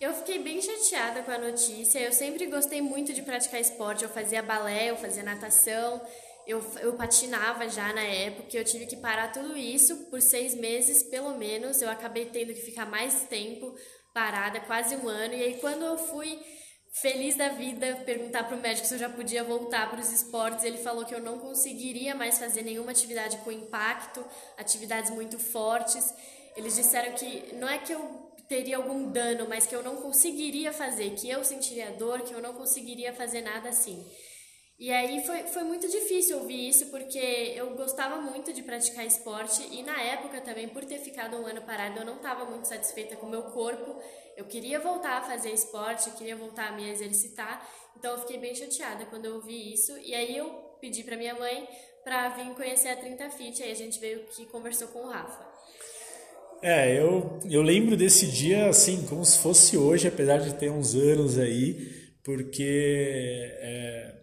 Eu 0.00 0.14
fiquei 0.14 0.38
bem 0.38 0.62
chateada 0.62 1.22
com 1.22 1.30
a 1.32 1.38
notícia. 1.38 1.98
Eu 1.98 2.12
sempre 2.12 2.46
gostei 2.46 2.80
muito 2.80 3.12
de 3.12 3.20
praticar 3.20 3.60
esporte. 3.60 4.04
Eu 4.04 4.10
fazia 4.10 4.42
balé, 4.42 4.90
eu 4.90 4.96
fazia 4.96 5.22
natação, 5.24 6.00
eu, 6.46 6.64
eu 6.80 6.92
patinava 6.92 7.68
já 7.68 7.92
na 7.92 8.04
época. 8.04 8.56
Eu 8.56 8.64
tive 8.64 8.86
que 8.86 8.96
parar 8.96 9.32
tudo 9.32 9.56
isso 9.56 10.06
por 10.08 10.22
seis 10.22 10.54
meses, 10.54 11.02
pelo 11.02 11.36
menos. 11.36 11.82
Eu 11.82 11.90
acabei 11.90 12.26
tendo 12.26 12.54
que 12.54 12.60
ficar 12.60 12.86
mais 12.86 13.24
tempo 13.24 13.74
parada, 14.14 14.60
quase 14.60 14.94
um 14.94 15.08
ano. 15.08 15.34
E 15.34 15.42
aí, 15.42 15.54
quando 15.60 15.84
eu 15.84 15.98
fui 15.98 16.38
feliz 16.90 17.36
da 17.36 17.48
vida 17.48 18.02
perguntar 18.04 18.44
para 18.44 18.56
o 18.56 18.60
médico 18.60 18.86
se 18.86 18.94
eu 18.94 18.98
já 18.98 19.08
podia 19.08 19.44
voltar 19.44 19.88
para 19.90 20.00
os 20.00 20.12
esportes, 20.12 20.64
ele 20.64 20.78
falou 20.78 21.04
que 21.04 21.14
eu 21.14 21.20
não 21.20 21.38
conseguiria 21.38 22.14
mais 22.14 22.38
fazer 22.38 22.62
nenhuma 22.62 22.90
atividade 22.90 23.38
com 23.38 23.52
impacto, 23.52 24.24
atividades 24.58 25.10
muito 25.10 25.38
fortes. 25.38 26.12
Eles 26.56 26.74
disseram 26.74 27.12
que 27.14 27.54
não 27.54 27.68
é 27.68 27.78
que 27.78 27.92
eu 27.92 28.30
teria 28.48 28.78
algum 28.78 29.12
dano, 29.12 29.46
mas 29.48 29.66
que 29.66 29.74
eu 29.74 29.82
não 29.82 29.96
conseguiria 29.96 30.72
fazer, 30.72 31.10
que 31.14 31.30
eu 31.30 31.44
sentiria 31.44 31.92
dor, 31.92 32.22
que 32.22 32.34
eu 32.34 32.42
não 32.42 32.52
conseguiria 32.52 33.12
fazer 33.12 33.42
nada 33.42 33.68
assim. 33.68 34.04
E 34.80 34.90
aí 34.90 35.22
foi, 35.26 35.42
foi 35.42 35.62
muito 35.62 35.86
difícil 35.86 36.38
ouvir 36.38 36.68
isso, 36.68 36.86
porque 36.86 37.52
eu 37.54 37.76
gostava 37.76 38.18
muito 38.20 38.50
de 38.50 38.62
praticar 38.62 39.06
esporte 39.06 39.62
e 39.70 39.82
na 39.82 40.00
época 40.00 40.40
também, 40.40 40.68
por 40.68 40.84
ter 40.86 40.98
ficado 40.98 41.36
um 41.36 41.46
ano 41.46 41.60
parado, 41.60 42.00
eu 42.00 42.04
não 42.06 42.16
estava 42.16 42.46
muito 42.46 42.66
satisfeita 42.66 43.14
com 43.14 43.26
o 43.26 43.30
meu 43.30 43.42
corpo. 43.42 44.02
Eu 44.40 44.46
queria 44.46 44.80
voltar 44.80 45.18
a 45.18 45.22
fazer 45.22 45.50
esporte, 45.50 46.08
eu 46.08 46.14
queria 46.14 46.34
voltar 46.34 46.68
a 46.68 46.72
me 46.72 46.88
exercitar, 46.88 47.62
então 47.94 48.12
eu 48.12 48.18
fiquei 48.20 48.38
bem 48.38 48.54
chateada 48.54 49.04
quando 49.04 49.26
eu 49.26 49.38
vi 49.42 49.74
isso. 49.74 49.92
E 49.98 50.14
aí 50.14 50.34
eu 50.34 50.46
pedi 50.80 51.04
para 51.04 51.14
minha 51.14 51.34
mãe 51.34 51.68
para 52.02 52.30
vir 52.30 52.54
conhecer 52.54 52.88
a 52.88 52.96
30 52.96 53.28
Fit, 53.28 53.62
aí 53.62 53.70
a 53.70 53.74
gente 53.74 54.00
veio 54.00 54.20
que 54.30 54.46
conversou 54.46 54.88
com 54.88 55.00
o 55.00 55.08
Rafa. 55.10 55.46
É, 56.62 56.98
eu, 56.98 57.38
eu 57.50 57.60
lembro 57.60 57.98
desse 57.98 58.28
dia 58.28 58.70
assim, 58.70 59.06
como 59.06 59.22
se 59.26 59.38
fosse 59.40 59.76
hoje, 59.76 60.08
apesar 60.08 60.38
de 60.38 60.54
ter 60.54 60.70
uns 60.70 60.94
anos 60.94 61.38
aí, 61.38 62.14
porque 62.24 63.52
é, 63.60 64.14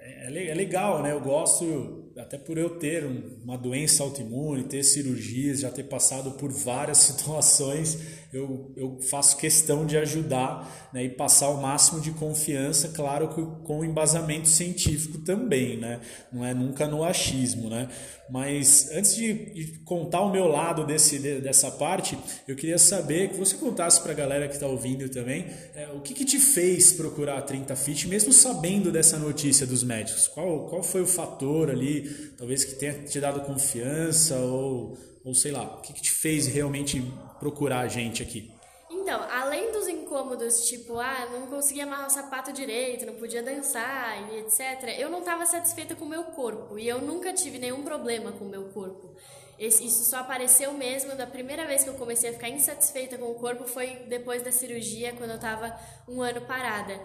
é, 0.00 0.50
é 0.50 0.54
legal, 0.54 1.02
né? 1.02 1.12
Eu 1.12 1.20
gosto 1.20 2.10
até 2.18 2.36
por 2.36 2.58
eu 2.58 2.78
ter 2.78 3.04
uma 3.04 3.56
doença 3.56 4.02
autoimune, 4.02 4.64
ter 4.64 4.82
cirurgias, 4.82 5.60
já 5.60 5.70
ter 5.70 5.84
passado 5.84 6.32
por 6.32 6.50
várias 6.50 6.98
situações, 7.04 7.98
eu, 8.32 8.72
eu 8.76 8.98
faço 9.00 9.38
questão 9.38 9.86
de 9.86 9.96
ajudar 9.96 10.90
né, 10.92 11.04
e 11.04 11.08
passar 11.08 11.48
o 11.48 11.62
máximo 11.62 11.98
de 11.98 12.10
confiança, 12.10 12.88
claro 12.88 13.28
que 13.28 13.66
com 13.66 13.82
embasamento 13.82 14.48
científico 14.48 15.18
também, 15.18 15.78
né? 15.78 16.00
não 16.30 16.44
é 16.44 16.52
nunca 16.52 16.86
no 16.86 17.02
achismo. 17.02 17.70
Né? 17.70 17.88
Mas 18.28 18.90
antes 18.92 19.16
de, 19.16 19.32
de 19.32 19.78
contar 19.78 20.20
o 20.20 20.30
meu 20.30 20.46
lado 20.46 20.84
desse, 20.84 21.18
dessa 21.40 21.70
parte, 21.70 22.18
eu 22.46 22.54
queria 22.54 22.76
saber 22.76 23.30
que 23.30 23.36
você 23.38 23.56
contasse 23.56 24.02
para 24.02 24.12
a 24.12 24.14
galera 24.14 24.46
que 24.46 24.54
está 24.54 24.66
ouvindo 24.66 25.08
também 25.08 25.46
é, 25.74 25.88
o 25.94 26.00
que, 26.00 26.12
que 26.12 26.24
te 26.26 26.38
fez 26.38 26.92
procurar 26.92 27.38
a 27.38 27.42
30 27.42 27.74
Fit, 27.76 28.06
mesmo 28.08 28.32
sabendo 28.32 28.92
dessa 28.92 29.18
notícia 29.18 29.66
dos 29.66 29.82
médicos. 29.82 30.28
Qual, 30.28 30.66
qual 30.66 30.82
foi 30.82 31.00
o 31.00 31.06
fator 31.06 31.70
ali, 31.70 32.02
talvez 32.36 32.62
que 32.64 32.74
tenha 32.74 32.92
te 32.92 33.18
dado 33.18 33.40
confiança 33.40 34.36
ou, 34.36 34.98
ou 35.24 35.34
sei 35.34 35.52
lá, 35.52 35.78
o 35.78 35.80
que, 35.80 35.94
que 35.94 36.02
te 36.02 36.10
fez 36.10 36.46
realmente 36.46 37.02
procurar 37.38 37.80
a 37.80 37.88
gente 37.88 38.22
aqui? 38.22 38.50
Então, 38.90 39.22
além 39.30 39.70
dos 39.72 39.86
incômodos, 39.86 40.66
tipo, 40.66 40.98
ah, 40.98 41.28
não 41.32 41.46
conseguia 41.46 41.84
amarrar 41.84 42.06
o 42.06 42.10
sapato 42.10 42.52
direito, 42.52 43.06
não 43.06 43.14
podia 43.14 43.42
dançar 43.42 44.32
e 44.32 44.38
etc., 44.38 44.98
eu 44.98 45.10
não 45.10 45.20
estava 45.20 45.44
satisfeita 45.46 45.94
com 45.94 46.04
o 46.04 46.08
meu 46.08 46.24
corpo 46.24 46.78
e 46.78 46.88
eu 46.88 47.00
nunca 47.00 47.32
tive 47.32 47.58
nenhum 47.58 47.82
problema 47.82 48.32
com 48.32 48.44
o 48.44 48.48
meu 48.48 48.64
corpo. 48.70 49.14
Isso 49.58 50.04
só 50.04 50.18
apareceu 50.18 50.72
mesmo 50.72 51.16
da 51.16 51.26
primeira 51.26 51.66
vez 51.66 51.82
que 51.82 51.90
eu 51.90 51.94
comecei 51.94 52.30
a 52.30 52.32
ficar 52.32 52.48
insatisfeita 52.48 53.18
com 53.18 53.26
o 53.30 53.34
corpo 53.34 53.64
foi 53.64 54.04
depois 54.08 54.40
da 54.42 54.52
cirurgia, 54.52 55.12
quando 55.14 55.30
eu 55.30 55.36
estava 55.36 55.76
um 56.06 56.22
ano 56.22 56.42
parada. 56.42 56.98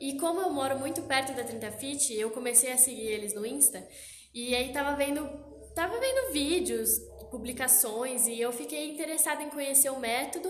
E 0.00 0.18
como 0.18 0.40
eu 0.40 0.50
moro 0.50 0.78
muito 0.78 1.02
perto 1.02 1.32
da 1.34 1.44
30 1.44 1.70
Fit, 1.72 2.12
eu 2.14 2.30
comecei 2.30 2.72
a 2.72 2.76
seguir 2.76 3.06
eles 3.06 3.32
no 3.32 3.46
Insta 3.46 3.86
e 4.34 4.54
aí 4.54 4.72
tava 4.72 4.96
vendo, 4.96 5.28
tava 5.74 5.98
vendo 6.00 6.32
vídeos, 6.32 6.90
publicações 7.30 8.26
e 8.26 8.40
eu 8.40 8.52
fiquei 8.52 8.92
interessada 8.92 9.42
em 9.42 9.50
conhecer 9.50 9.90
o 9.90 9.98
método, 9.98 10.48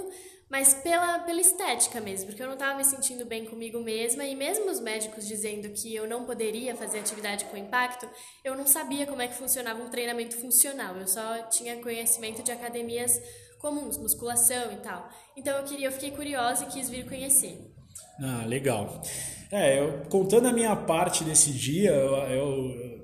mas 0.49 0.75
pela, 0.75 1.21
pela 1.21 1.41
estética 1.41 2.01
mesmo, 2.01 2.27
porque 2.27 2.43
eu 2.43 2.47
não 2.47 2.55
estava 2.55 2.77
me 2.77 2.85
sentindo 2.85 3.25
bem 3.25 3.45
comigo 3.45 3.79
mesma 3.81 4.25
e 4.25 4.35
mesmo 4.35 4.69
os 4.69 4.81
médicos 4.81 5.29
dizendo 5.29 5.69
que 5.71 5.95
eu 5.95 6.09
não 6.09 6.25
poderia 6.25 6.75
fazer 6.75 6.99
atividade 6.99 7.45
com 7.45 7.57
impacto, 7.57 8.09
eu 8.43 8.57
não 8.57 8.67
sabia 8.67 9.07
como 9.07 9.23
é 9.23 9.29
que 9.29 9.35
funcionava 9.35 9.81
um 9.81 9.89
treinamento 9.89 10.37
funcional, 10.37 10.97
eu 10.97 11.07
só 11.07 11.43
tinha 11.45 11.81
conhecimento 11.81 12.43
de 12.43 12.51
academias 12.51 13.21
comuns, 13.61 13.99
musculação 13.99 14.73
e 14.73 14.77
tal. 14.77 15.09
Então 15.37 15.57
eu 15.57 15.65
queria, 15.65 15.87
eu 15.87 15.93
fiquei 15.93 16.11
curiosa 16.11 16.65
e 16.65 16.67
quis 16.67 16.91
vir 16.91 17.07
conhecer. 17.07 17.57
Ah, 18.21 18.45
legal. 18.47 19.01
É, 19.53 19.79
eu, 19.79 20.03
contando 20.09 20.49
a 20.49 20.53
minha 20.53 20.75
parte 20.75 21.25
desse 21.25 21.53
dia, 21.53 21.91
eu, 21.91 22.15
eu 22.17 23.00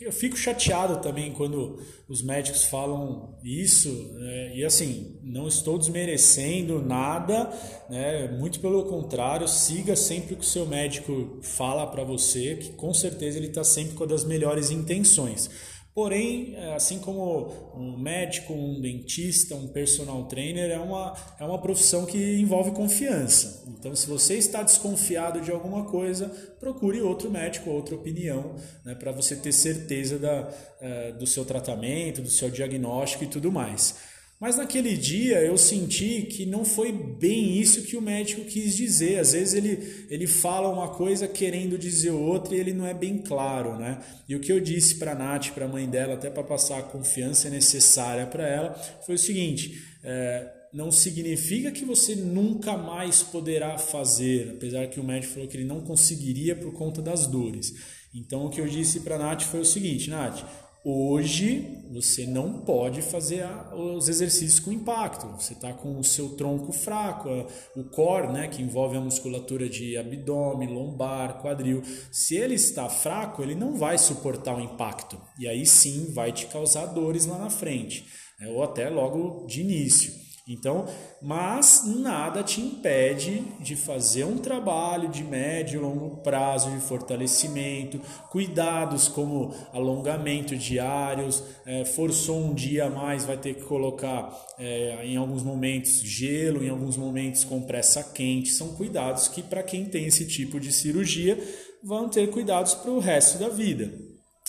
eu 0.00 0.12
fico 0.12 0.36
chateado 0.36 1.00
também 1.00 1.32
quando 1.32 1.80
os 2.08 2.22
médicos 2.22 2.64
falam 2.64 3.38
isso, 3.42 3.90
né? 4.14 4.56
e 4.56 4.64
assim, 4.64 5.18
não 5.22 5.48
estou 5.48 5.78
desmerecendo 5.78 6.82
nada, 6.82 7.50
né? 7.88 8.28
muito 8.28 8.60
pelo 8.60 8.84
contrário, 8.84 9.46
siga 9.48 9.96
sempre 9.96 10.34
o 10.34 10.36
que 10.36 10.44
o 10.44 10.48
seu 10.48 10.66
médico 10.66 11.38
fala 11.42 11.86
para 11.86 12.04
você, 12.04 12.56
que 12.56 12.70
com 12.70 12.92
certeza 12.94 13.38
ele 13.38 13.48
está 13.48 13.64
sempre 13.64 13.94
com 13.94 14.04
as 14.04 14.24
melhores 14.24 14.70
intenções. 14.70 15.50
Porém, 15.94 16.54
é, 16.56 16.74
assim 16.74 16.98
como 16.98 17.52
um 17.74 17.98
médico, 17.98 18.54
um 18.54 18.80
dentista, 18.80 19.54
um 19.54 19.68
personal 19.68 20.24
trainer, 20.24 20.70
é 20.70 20.78
uma, 20.78 21.14
é 21.38 21.44
uma 21.44 21.60
profissão 21.60 22.06
que 22.06 22.40
envolve 22.40 22.70
confiança. 22.70 23.64
Então, 23.68 23.94
se 23.94 24.08
você 24.08 24.38
está 24.38 24.62
desconfiado 24.62 25.42
de 25.42 25.50
alguma 25.50 25.84
coisa, 25.84 26.30
procure 26.58 27.02
outro 27.02 27.30
médico, 27.30 27.68
outra 27.68 27.94
opinião, 27.94 28.54
né, 28.84 28.94
para 28.94 29.12
você 29.12 29.36
ter 29.36 29.52
certeza 29.52 30.18
da, 30.18 30.48
uh, 30.48 31.18
do 31.18 31.26
seu 31.26 31.44
tratamento, 31.44 32.22
do 32.22 32.30
seu 32.30 32.48
diagnóstico 32.48 33.24
e 33.24 33.26
tudo 33.26 33.52
mais. 33.52 34.11
Mas 34.42 34.56
naquele 34.56 34.96
dia 34.96 35.38
eu 35.40 35.56
senti 35.56 36.22
que 36.22 36.44
não 36.44 36.64
foi 36.64 36.90
bem 36.90 37.60
isso 37.60 37.82
que 37.82 37.96
o 37.96 38.02
médico 38.02 38.44
quis 38.44 38.76
dizer. 38.76 39.20
Às 39.20 39.34
vezes 39.34 39.54
ele, 39.54 40.06
ele 40.10 40.26
fala 40.26 40.68
uma 40.68 40.88
coisa 40.88 41.28
querendo 41.28 41.78
dizer 41.78 42.10
outra 42.10 42.56
e 42.56 42.58
ele 42.58 42.72
não 42.72 42.84
é 42.84 42.92
bem 42.92 43.18
claro, 43.18 43.78
né? 43.78 44.02
E 44.28 44.34
o 44.34 44.40
que 44.40 44.50
eu 44.50 44.58
disse 44.58 44.96
para 44.96 45.12
a 45.12 45.14
Nath, 45.14 45.50
para 45.50 45.66
a 45.66 45.68
mãe 45.68 45.88
dela, 45.88 46.14
até 46.14 46.28
para 46.28 46.42
passar 46.42 46.80
a 46.80 46.82
confiança 46.82 47.48
necessária 47.48 48.26
para 48.26 48.44
ela, 48.44 48.74
foi 49.06 49.14
o 49.14 49.18
seguinte: 49.18 49.80
é, 50.02 50.50
não 50.72 50.90
significa 50.90 51.70
que 51.70 51.84
você 51.84 52.16
nunca 52.16 52.76
mais 52.76 53.22
poderá 53.22 53.78
fazer, 53.78 54.54
apesar 54.56 54.88
que 54.88 54.98
o 54.98 55.04
médico 55.04 55.34
falou 55.34 55.48
que 55.48 55.56
ele 55.56 55.68
não 55.68 55.82
conseguiria 55.82 56.56
por 56.56 56.72
conta 56.72 57.00
das 57.00 57.28
dores. 57.28 57.72
Então 58.12 58.44
o 58.44 58.50
que 58.50 58.60
eu 58.60 58.66
disse 58.66 59.00
para 59.00 59.14
a 59.14 59.18
Nath 59.18 59.42
foi 59.42 59.60
o 59.60 59.64
seguinte, 59.64 60.10
Nath, 60.10 60.44
Hoje 60.84 61.78
você 61.92 62.26
não 62.26 62.60
pode 62.60 63.02
fazer 63.02 63.46
os 63.72 64.08
exercícios 64.08 64.58
com 64.58 64.72
impacto. 64.72 65.28
Você 65.40 65.52
está 65.52 65.72
com 65.72 65.96
o 65.96 66.02
seu 66.02 66.30
tronco 66.30 66.72
fraco, 66.72 67.28
o 67.76 67.84
core, 67.84 68.32
né, 68.32 68.48
que 68.48 68.60
envolve 68.60 68.96
a 68.96 69.00
musculatura 69.00 69.68
de 69.68 69.96
abdômen, 69.96 70.74
lombar, 70.74 71.40
quadril. 71.40 71.84
Se 72.10 72.36
ele 72.36 72.54
está 72.54 72.88
fraco, 72.88 73.42
ele 73.42 73.54
não 73.54 73.76
vai 73.76 73.96
suportar 73.96 74.56
o 74.56 74.60
impacto. 74.60 75.20
E 75.38 75.46
aí 75.46 75.64
sim 75.64 76.12
vai 76.12 76.32
te 76.32 76.46
causar 76.46 76.86
dores 76.86 77.26
lá 77.26 77.38
na 77.38 77.50
frente, 77.50 78.04
né, 78.40 78.48
ou 78.48 78.60
até 78.64 78.88
logo 78.88 79.46
de 79.46 79.60
início. 79.60 80.12
Então, 80.46 80.86
mas 81.20 81.84
nada 81.86 82.42
te 82.42 82.60
impede 82.60 83.44
de 83.60 83.76
fazer 83.76 84.24
um 84.24 84.38
trabalho 84.38 85.08
de 85.08 85.22
médio 85.22 85.78
e 85.78 85.82
longo 85.82 86.16
prazo 86.16 86.68
de 86.70 86.80
fortalecimento, 86.80 88.00
cuidados 88.28 89.06
como 89.06 89.54
alongamento 89.72 90.56
diários, 90.56 91.44
é, 91.64 91.84
forçou 91.84 92.40
um 92.40 92.52
dia 92.52 92.86
a 92.86 92.90
mais, 92.90 93.24
vai 93.24 93.36
ter 93.36 93.54
que 93.54 93.62
colocar 93.62 94.36
é, 94.58 95.06
em 95.06 95.16
alguns 95.16 95.44
momentos 95.44 96.00
gelo, 96.00 96.64
em 96.64 96.70
alguns 96.70 96.96
momentos 96.96 97.44
compressa 97.44 98.02
quente. 98.02 98.50
São 98.50 98.74
cuidados 98.74 99.28
que, 99.28 99.42
para 99.42 99.62
quem 99.62 99.84
tem 99.84 100.06
esse 100.06 100.26
tipo 100.26 100.58
de 100.58 100.72
cirurgia, 100.72 101.38
vão 101.84 102.08
ter 102.08 102.28
cuidados 102.30 102.74
para 102.74 102.90
o 102.90 102.98
resto 102.98 103.38
da 103.38 103.48
vida. 103.48 103.92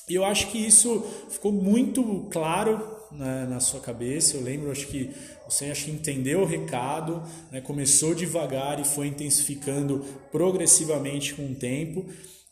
E 0.10 0.16
eu 0.16 0.26
acho 0.26 0.48
que 0.48 0.58
isso 0.58 1.06
ficou 1.30 1.52
muito 1.52 2.28
claro 2.32 2.94
na, 3.14 3.46
na 3.46 3.60
sua 3.60 3.80
cabeça. 3.80 4.36
Eu 4.36 4.44
lembro, 4.44 4.72
acho 4.72 4.88
que 4.88 5.12
você 5.48 5.66
acho 5.66 5.86
que 5.86 5.92
entendeu 5.92 6.42
o 6.42 6.46
recado, 6.46 7.22
né? 7.52 7.62
começou 7.62 8.16
devagar 8.16 8.80
e 8.80 8.86
foi 8.86 9.08
intensificando 9.08 10.06
progressivamente 10.32 11.34
com 11.34 11.52
o 11.52 11.56
tempo. 11.56 12.06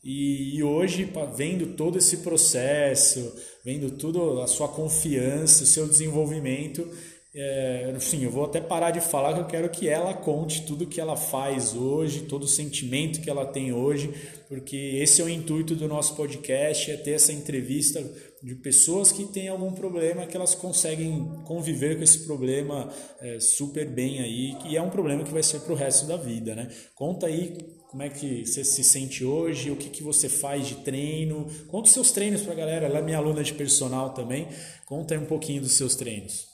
E, 0.03 0.57
e 0.57 0.63
hoje, 0.63 1.07
vendo 1.35 1.75
todo 1.75 1.97
esse 1.97 2.17
processo, 2.17 3.35
vendo 3.63 3.91
tudo 3.91 4.41
a 4.41 4.47
sua 4.47 4.67
confiança, 4.67 5.63
o 5.63 5.67
seu 5.67 5.87
desenvolvimento, 5.87 6.87
é, 7.33 7.93
enfim, 7.95 8.23
eu 8.23 8.31
vou 8.31 8.43
até 8.43 8.59
parar 8.59 8.91
de 8.91 8.99
falar 8.99 9.33
que 9.33 9.39
eu 9.39 9.45
quero 9.45 9.69
que 9.69 9.87
ela 9.87 10.13
conte 10.13 10.65
tudo 10.65 10.85
que 10.85 10.99
ela 10.99 11.15
faz 11.15 11.73
hoje, 11.73 12.23
todo 12.23 12.43
o 12.43 12.47
sentimento 12.47 13.21
que 13.21 13.29
ela 13.29 13.45
tem 13.45 13.71
hoje, 13.71 14.13
porque 14.49 14.75
esse 14.75 15.21
é 15.21 15.23
o 15.23 15.29
intuito 15.29 15.73
do 15.73 15.87
nosso 15.87 16.15
podcast, 16.15 16.91
é 16.91 16.97
ter 16.97 17.11
essa 17.11 17.31
entrevista 17.31 18.03
de 18.43 18.55
pessoas 18.55 19.11
que 19.11 19.25
têm 19.25 19.47
algum 19.47 19.71
problema, 19.71 20.25
que 20.25 20.35
elas 20.35 20.55
conseguem 20.55 21.29
conviver 21.45 21.97
com 21.97 22.03
esse 22.03 22.25
problema 22.25 22.91
é, 23.19 23.39
super 23.39 23.87
bem 23.87 24.19
aí, 24.19 24.57
e 24.65 24.75
é 24.75 24.81
um 24.81 24.89
problema 24.89 25.23
que 25.23 25.31
vai 25.31 25.43
ser 25.43 25.59
para 25.59 25.73
o 25.73 25.75
resto 25.75 26.07
da 26.07 26.17
vida, 26.17 26.55
né? 26.55 26.69
Conta 26.95 27.27
aí 27.27 27.55
como 27.89 28.03
é 28.03 28.09
que 28.09 28.45
você 28.45 28.63
se 28.63 28.83
sente 28.83 29.23
hoje, 29.23 29.69
o 29.69 29.75
que, 29.75 29.89
que 29.89 30.01
você 30.01 30.29
faz 30.29 30.65
de 30.65 30.75
treino, 30.75 31.45
conta 31.67 31.87
os 31.87 31.93
seus 31.93 32.11
treinos 32.11 32.41
para 32.41 32.53
a 32.53 32.55
galera, 32.55 32.85
ela 32.85 32.99
é 32.99 33.01
minha 33.01 33.17
aluna 33.17 33.43
de 33.43 33.53
personal 33.53 34.13
também, 34.13 34.47
conta 34.85 35.13
aí 35.13 35.19
um 35.19 35.25
pouquinho 35.25 35.61
dos 35.61 35.73
seus 35.73 35.93
treinos. 35.95 36.49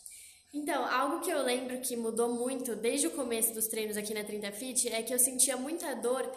Então, 0.54 0.84
algo 0.86 1.20
que 1.20 1.30
eu 1.30 1.44
lembro 1.44 1.80
que 1.82 1.96
mudou 1.96 2.34
muito 2.34 2.76
desde 2.76 3.06
o 3.06 3.12
começo 3.12 3.54
dos 3.54 3.68
treinos 3.68 3.96
aqui 3.96 4.14
na 4.14 4.24
30 4.24 4.52
Fit 4.52 4.90
é 4.90 5.04
que 5.04 5.14
eu 5.14 5.20
sentia 5.20 5.56
muita 5.56 5.94
dor 5.94 6.28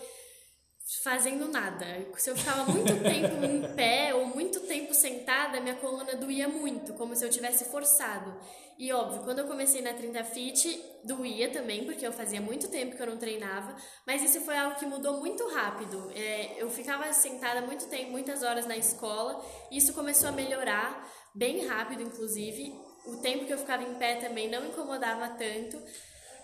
fazendo 0.99 1.49
nada. 1.49 1.87
Se 2.17 2.31
eu 2.31 2.37
ficava 2.37 2.71
muito 2.71 2.93
tempo 3.03 3.45
em 3.45 3.75
pé 3.75 4.15
ou 4.15 4.27
muito 4.27 4.61
tempo 4.61 4.93
sentada, 4.93 5.61
minha 5.61 5.77
coluna 5.77 6.17
doía 6.17 6.49
muito, 6.49 6.95
como 6.95 7.15
se 7.15 7.25
eu 7.25 7.31
tivesse 7.31 7.65
forçado. 7.67 8.37
E 8.79 8.93
óbvio, 8.93 9.23
quando 9.23 9.41
eu 9.41 9.47
comecei 9.47 9.83
na 9.83 9.93
30 9.93 10.25
Fit, 10.25 10.83
doía 11.05 11.51
também, 11.51 11.85
porque 11.85 12.07
eu 12.07 12.13
fazia 12.13 12.41
muito 12.41 12.69
tempo 12.69 12.97
que 12.97 13.03
eu 13.03 13.07
não 13.07 13.19
treinava, 13.19 13.77
mas 14.07 14.23
isso 14.23 14.41
foi 14.41 14.57
algo 14.57 14.79
que 14.79 14.87
mudou 14.87 15.19
muito 15.19 15.47
rápido. 15.49 16.11
É, 16.15 16.55
eu 16.57 16.71
ficava 16.71 17.13
sentada 17.13 17.61
muito 17.61 17.89
tempo, 17.89 18.11
muitas 18.11 18.43
horas 18.43 18.67
na 18.67 18.77
escola, 18.77 19.45
e 19.71 19.77
isso 19.77 19.93
começou 19.93 20.31
a 20.31 20.33
melhorar, 20.33 21.07
bem 21.35 21.67
rápido, 21.67 22.03
inclusive 22.03 22.75
o 23.07 23.17
tempo 23.19 23.47
que 23.47 23.53
eu 23.53 23.59
ficava 23.59 23.83
em 23.83 23.95
pé 23.95 24.17
também 24.17 24.49
não 24.49 24.67
incomodava 24.67 25.29
tanto. 25.31 25.81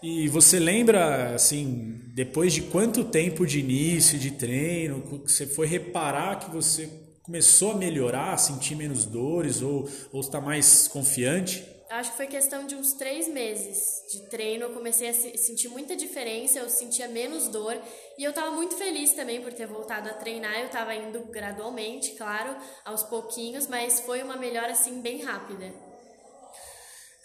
E 0.03 0.29
você 0.29 0.59
lembra, 0.59 1.35
assim, 1.35 2.01
depois 2.15 2.53
de 2.53 2.63
quanto 2.63 3.05
tempo 3.05 3.47
de 3.47 3.61
início 3.61 4.19
de 4.19 4.31
treino, 4.33 5.03
você 5.27 5.47
foi 5.47 5.67
reparar 5.67 6.39
que 6.39 6.51
você 6.51 6.89
começou 7.23 7.73
a 7.73 7.75
melhorar, 7.75 8.37
sentir 8.39 8.77
menos 8.77 9.05
dores 9.05 9.61
ou, 9.61 9.89
ou 10.13 10.21
está 10.21 10.41
mais 10.41 10.87
confiante? 10.87 11.65
Acho 11.89 12.11
que 12.11 12.17
foi 12.17 12.27
questão 12.27 12.67
de 12.67 12.75
uns 12.75 12.95
três 12.95 13.29
meses 13.29 14.03
de 14.11 14.29
treino. 14.29 14.65
Eu 14.65 14.75
comecei 14.75 15.09
a 15.09 15.15
sentir 15.15 15.69
muita 15.69 15.97
diferença, 15.97 16.59
eu 16.59 16.69
sentia 16.69 17.09
menos 17.09 17.49
dor 17.49 17.77
e 18.19 18.25
eu 18.25 18.31
estava 18.31 18.51
muito 18.51 18.77
feliz 18.77 19.13
também 19.13 19.41
por 19.41 19.53
ter 19.53 19.67
voltado 19.67 20.09
a 20.09 20.15
treinar. 20.15 20.59
Eu 20.59 20.67
estava 20.67 20.95
indo 20.95 21.21
gradualmente, 21.27 22.13
claro, 22.13 22.57
aos 22.85 23.03
pouquinhos, 23.05 23.67
mas 23.67 24.01
foi 24.01 24.23
uma 24.23 24.37
melhora 24.37 24.73
assim 24.73 25.01
bem 25.01 25.23
rápida. 25.23 25.73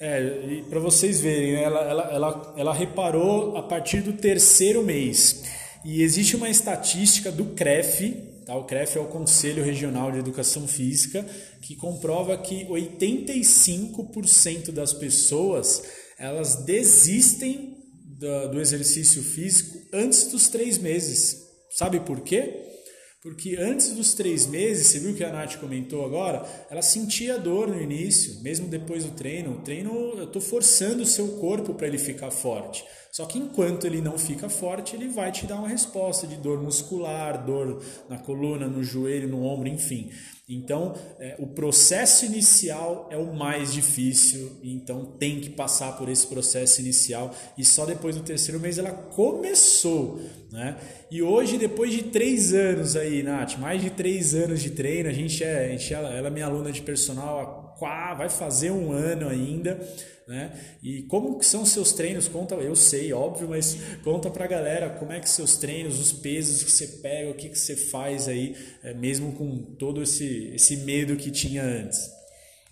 É, 0.02 0.20
e 0.50 0.64
para 0.64 0.80
vocês 0.80 1.22
verem, 1.22 1.54
ela, 1.54 1.80
ela, 1.82 2.04
ela, 2.12 2.54
ela 2.58 2.74
reparou 2.74 3.56
a 3.56 3.62
partir 3.62 4.02
do 4.02 4.14
terceiro 4.14 4.84
mês. 4.84 5.44
E 5.86 6.02
existe 6.02 6.36
uma 6.36 6.50
estatística 6.50 7.32
do 7.32 7.54
CREF, 7.54 8.32
Tá? 8.46 8.56
O 8.58 8.66
CREF 8.66 8.98
é 8.98 9.02
o 9.02 9.06
Conselho 9.06 9.64
Regional 9.64 10.12
de 10.12 10.18
Educação 10.18 10.68
Física, 10.68 11.24
que 11.62 11.76
comprova 11.76 12.36
que 12.38 12.66
85% 12.66 14.72
das 14.72 14.94
pessoas 14.94 15.84
elas 16.18 16.66
desistem 16.66 17.78
do, 18.20 18.48
do 18.50 18.60
exercício 18.60 19.24
físico 19.24 19.80
antes 19.94 20.32
dos 20.32 20.50
três 20.50 20.78
meses. 20.78 21.38
Sabe 21.70 22.00
por 22.00 22.22
quê? 22.22 22.71
Porque 23.22 23.56
antes 23.56 23.94
dos 23.94 24.16
três 24.16 24.48
meses, 24.48 24.88
você 24.88 24.98
viu 24.98 25.14
que 25.14 25.24
a 25.24 25.32
Nath 25.32 25.58
comentou 25.58 26.04
agora, 26.04 26.44
ela 26.72 26.82
sentia 26.82 27.38
dor 27.38 27.68
no 27.68 27.80
início, 27.80 28.42
mesmo 28.42 28.68
depois 28.68 29.04
do 29.04 29.12
treino. 29.12 29.52
O 29.52 29.62
treino, 29.62 29.94
eu 30.18 30.24
estou 30.24 30.42
forçando 30.42 31.04
o 31.04 31.06
seu 31.06 31.28
corpo 31.38 31.76
para 31.76 31.86
ele 31.86 32.00
ficar 32.00 32.32
forte. 32.32 32.84
Só 33.12 33.26
que 33.26 33.38
enquanto 33.38 33.86
ele 33.86 34.02
não 34.02 34.18
fica 34.18 34.48
forte, 34.48 34.96
ele 34.96 35.10
vai 35.10 35.32
te 35.32 35.46
dar 35.46 35.58
uma 35.58 35.68
resposta 35.68 36.26
de 36.26 36.38
dor 36.38 36.62
muscular, 36.62 37.46
dor 37.46 37.84
na 38.08 38.18
coluna, 38.18 38.68
no 38.68 38.82
joelho, 38.82 39.28
no 39.28 39.44
ombro, 39.44 39.68
enfim. 39.68 40.10
Então, 40.48 40.94
é, 41.20 41.36
o 41.40 41.48
processo 41.48 42.26
inicial 42.26 43.08
é 43.10 43.18
o 43.18 43.34
mais 43.34 43.74
difícil, 43.74 44.60
então 44.62 45.06
tem 45.18 45.40
que 45.40 45.50
passar 45.50 45.98
por 45.98 46.10
esse 46.10 46.28
processo 46.28 46.82
inicial 46.82 47.34
e 47.58 47.64
só 47.64 47.86
depois 47.86 48.18
do 48.18 48.24
terceiro 48.24 48.60
mês 48.60 48.78
ela 48.78 48.92
começou, 48.92 50.20
né? 50.52 50.78
E 51.10 51.22
hoje, 51.22 51.58
depois 51.58 51.94
de 51.94 52.04
três 52.04 52.54
anos 52.54 52.98
aí, 52.98 53.24
Nath, 53.24 53.58
mais 53.60 53.82
de 53.82 53.90
três 53.92 54.34
anos 54.34 54.62
de 54.62 54.72
treino, 54.72 55.08
a 55.08 55.14
gente 55.14 55.42
é, 55.42 55.68
a 55.68 55.70
gente, 55.70 55.94
ela, 55.94 56.10
ela 56.14 56.28
é 56.28 56.32
minha 56.32 56.46
aluna 56.46 56.72
de 56.72 56.82
personal, 56.82 57.61
vai 57.82 58.30
fazer 58.30 58.72
um 58.72 58.92
ano 58.92 59.28
ainda, 59.28 59.80
né? 60.28 60.52
E 60.82 61.04
como 61.04 61.38
que 61.40 61.46
são 61.46 61.66
seus 61.66 61.92
treinos? 61.92 62.28
Conta, 62.28 62.56
eu 62.56 62.76
sei, 62.76 63.12
óbvio, 63.12 63.50
mas 63.50 63.78
conta 64.04 64.30
pra 64.30 64.48
galera 64.48 64.90
como 64.90 65.12
é 65.12 65.20
que 65.20 65.30
seus 65.30 65.58
treinos, 65.58 66.00
os 66.00 66.14
pesos 66.14 66.64
que 66.64 66.72
você 66.72 66.88
pega, 67.02 67.32
o 67.32 67.36
que, 67.36 67.50
que 67.50 67.58
você 67.58 67.76
faz 67.76 68.28
aí, 68.28 68.56
é, 68.84 68.94
mesmo 68.94 69.34
com 69.34 69.76
todo 69.78 70.02
esse, 70.02 70.52
esse 70.54 70.78
medo 70.78 71.16
que 71.16 71.32
tinha 71.32 71.64
antes. 71.64 72.21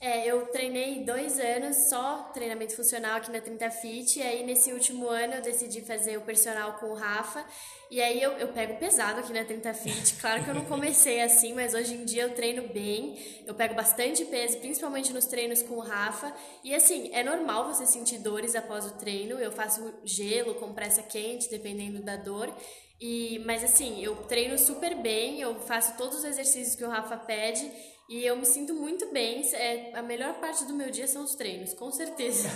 É, 0.01 0.25
eu 0.25 0.45
treinei 0.45 1.03
dois 1.03 1.37
anos 1.37 1.89
só 1.89 2.29
treinamento 2.33 2.73
funcional 2.73 3.17
aqui 3.17 3.29
na 3.29 3.41
30 3.41 3.69
Fit, 3.69 4.17
e 4.17 4.21
aí 4.21 4.45
nesse 4.45 4.71
último 4.71 5.09
ano 5.09 5.33
eu 5.33 5.41
decidi 5.41 5.81
fazer 5.81 6.15
o 6.15 6.21
personal 6.21 6.75
com 6.79 6.85
o 6.85 6.93
Rafa, 6.93 7.45
e 7.91 8.01
aí 8.01 8.23
eu, 8.23 8.31
eu 8.33 8.47
pego 8.53 8.77
pesado 8.79 9.19
aqui 9.19 9.33
na 9.33 9.43
30 9.43 9.73
Fit. 9.73 10.13
Claro 10.21 10.41
que 10.41 10.49
eu 10.49 10.55
não 10.55 10.63
comecei 10.71 11.19
assim, 11.19 11.53
mas 11.53 11.73
hoje 11.73 11.95
em 11.95 12.05
dia 12.05 12.23
eu 12.23 12.33
treino 12.33 12.69
bem, 12.69 13.43
eu 13.45 13.53
pego 13.53 13.73
bastante 13.75 14.23
peso, 14.23 14.59
principalmente 14.59 15.11
nos 15.11 15.25
treinos 15.25 15.61
com 15.61 15.75
o 15.75 15.81
Rafa, 15.81 16.33
e 16.63 16.73
assim, 16.73 17.09
é 17.13 17.21
normal 17.21 17.65
você 17.65 17.85
sentir 17.85 18.19
dores 18.19 18.55
após 18.55 18.85
o 18.85 18.91
treino, 18.91 19.37
eu 19.37 19.51
faço 19.51 19.93
gelo, 20.05 20.55
compressa 20.55 21.03
quente, 21.03 21.49
dependendo 21.49 22.01
da 22.01 22.15
dor, 22.15 22.55
e, 22.99 23.41
mas 23.45 23.63
assim, 23.63 24.03
eu 24.03 24.15
treino 24.15 24.57
super 24.57 24.95
bem, 24.95 25.39
eu 25.39 25.55
faço 25.61 25.95
todos 25.97 26.19
os 26.19 26.25
exercícios 26.25 26.75
que 26.75 26.83
o 26.83 26.89
Rafa 26.89 27.15
pede 27.17 27.71
e 28.09 28.25
eu 28.25 28.35
me 28.35 28.45
sinto 28.45 28.73
muito 28.73 29.13
bem. 29.13 29.41
É, 29.53 29.91
a 29.93 30.01
melhor 30.01 30.33
parte 30.39 30.65
do 30.65 30.73
meu 30.73 30.89
dia 30.89 31.07
são 31.07 31.23
os 31.23 31.35
treinos, 31.35 31.75
com 31.75 31.91
certeza. 31.91 32.49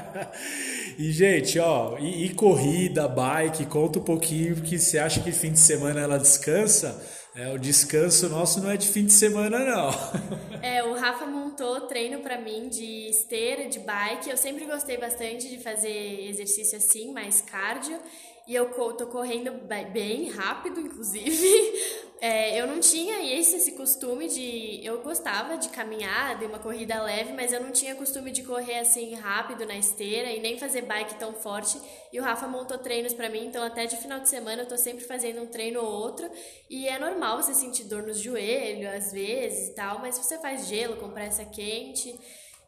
e, 0.98 1.12
gente, 1.12 1.58
ó, 1.58 1.98
e, 1.98 2.24
e, 2.24 2.34
corrida, 2.34 3.06
bike, 3.06 3.66
conta 3.66 3.98
um 3.98 4.02
pouquinho, 4.02 4.56
porque 4.56 4.78
você 4.78 4.98
acha 4.98 5.20
que 5.20 5.30
fim 5.30 5.52
de 5.52 5.58
semana 5.58 6.00
ela 6.00 6.18
descansa? 6.18 7.06
É, 7.34 7.52
o 7.52 7.58
descanso 7.58 8.28
nosso 8.28 8.60
não 8.62 8.70
é 8.70 8.76
de 8.76 8.88
fim 8.88 9.04
de 9.04 9.12
semana, 9.12 9.58
não. 9.58 9.90
é, 10.62 10.82
o 10.84 10.94
Rafa 10.94 11.26
montou 11.26 11.82
treino 11.82 12.20
para 12.20 12.38
mim 12.38 12.68
de 12.68 13.10
esteira, 13.10 13.68
de 13.68 13.78
bike. 13.78 14.30
Eu 14.30 14.36
sempre 14.38 14.64
gostei 14.64 14.96
bastante 14.96 15.50
de 15.50 15.58
fazer 15.58 16.28
exercício 16.28 16.78
assim, 16.78 17.12
mais 17.12 17.42
cardio. 17.42 17.98
E 18.46 18.54
eu 18.54 18.66
tô 18.94 19.06
correndo 19.06 19.52
bem 19.92 20.30
rápido, 20.30 20.80
inclusive. 20.80 22.02
É, 22.24 22.56
eu 22.56 22.68
não 22.68 22.78
tinha 22.78 23.36
esse, 23.36 23.56
esse 23.56 23.72
costume 23.72 24.28
de. 24.28 24.80
Eu 24.86 25.02
gostava 25.02 25.58
de 25.58 25.68
caminhar, 25.70 26.38
de 26.38 26.46
uma 26.46 26.60
corrida 26.60 27.02
leve, 27.02 27.32
mas 27.32 27.52
eu 27.52 27.60
não 27.60 27.72
tinha 27.72 27.96
costume 27.96 28.30
de 28.30 28.44
correr 28.44 28.78
assim 28.78 29.12
rápido 29.16 29.66
na 29.66 29.76
esteira 29.76 30.30
e 30.30 30.38
nem 30.38 30.56
fazer 30.56 30.82
bike 30.82 31.16
tão 31.16 31.34
forte. 31.34 31.76
E 32.12 32.20
o 32.20 32.22
Rafa 32.22 32.46
montou 32.46 32.78
treinos 32.78 33.12
para 33.12 33.28
mim, 33.28 33.46
então 33.46 33.64
até 33.64 33.86
de 33.86 33.96
final 33.96 34.20
de 34.20 34.28
semana 34.28 34.62
eu 34.62 34.68
tô 34.68 34.76
sempre 34.76 35.04
fazendo 35.04 35.42
um 35.42 35.46
treino 35.48 35.80
ou 35.80 35.84
outro. 35.84 36.30
E 36.70 36.86
é 36.86 36.96
normal 36.96 37.42
você 37.42 37.54
sentir 37.54 37.88
dor 37.88 38.04
nos 38.04 38.20
joelhos, 38.20 38.94
às 38.94 39.10
vezes 39.10 39.70
e 39.70 39.74
tal, 39.74 39.98
mas 39.98 40.16
você 40.16 40.38
faz 40.38 40.68
gelo, 40.68 40.98
compressa 40.98 41.44
quente 41.44 42.16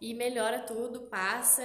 e 0.01 0.15
melhora 0.15 0.63
tudo, 0.63 1.03
passa. 1.03 1.63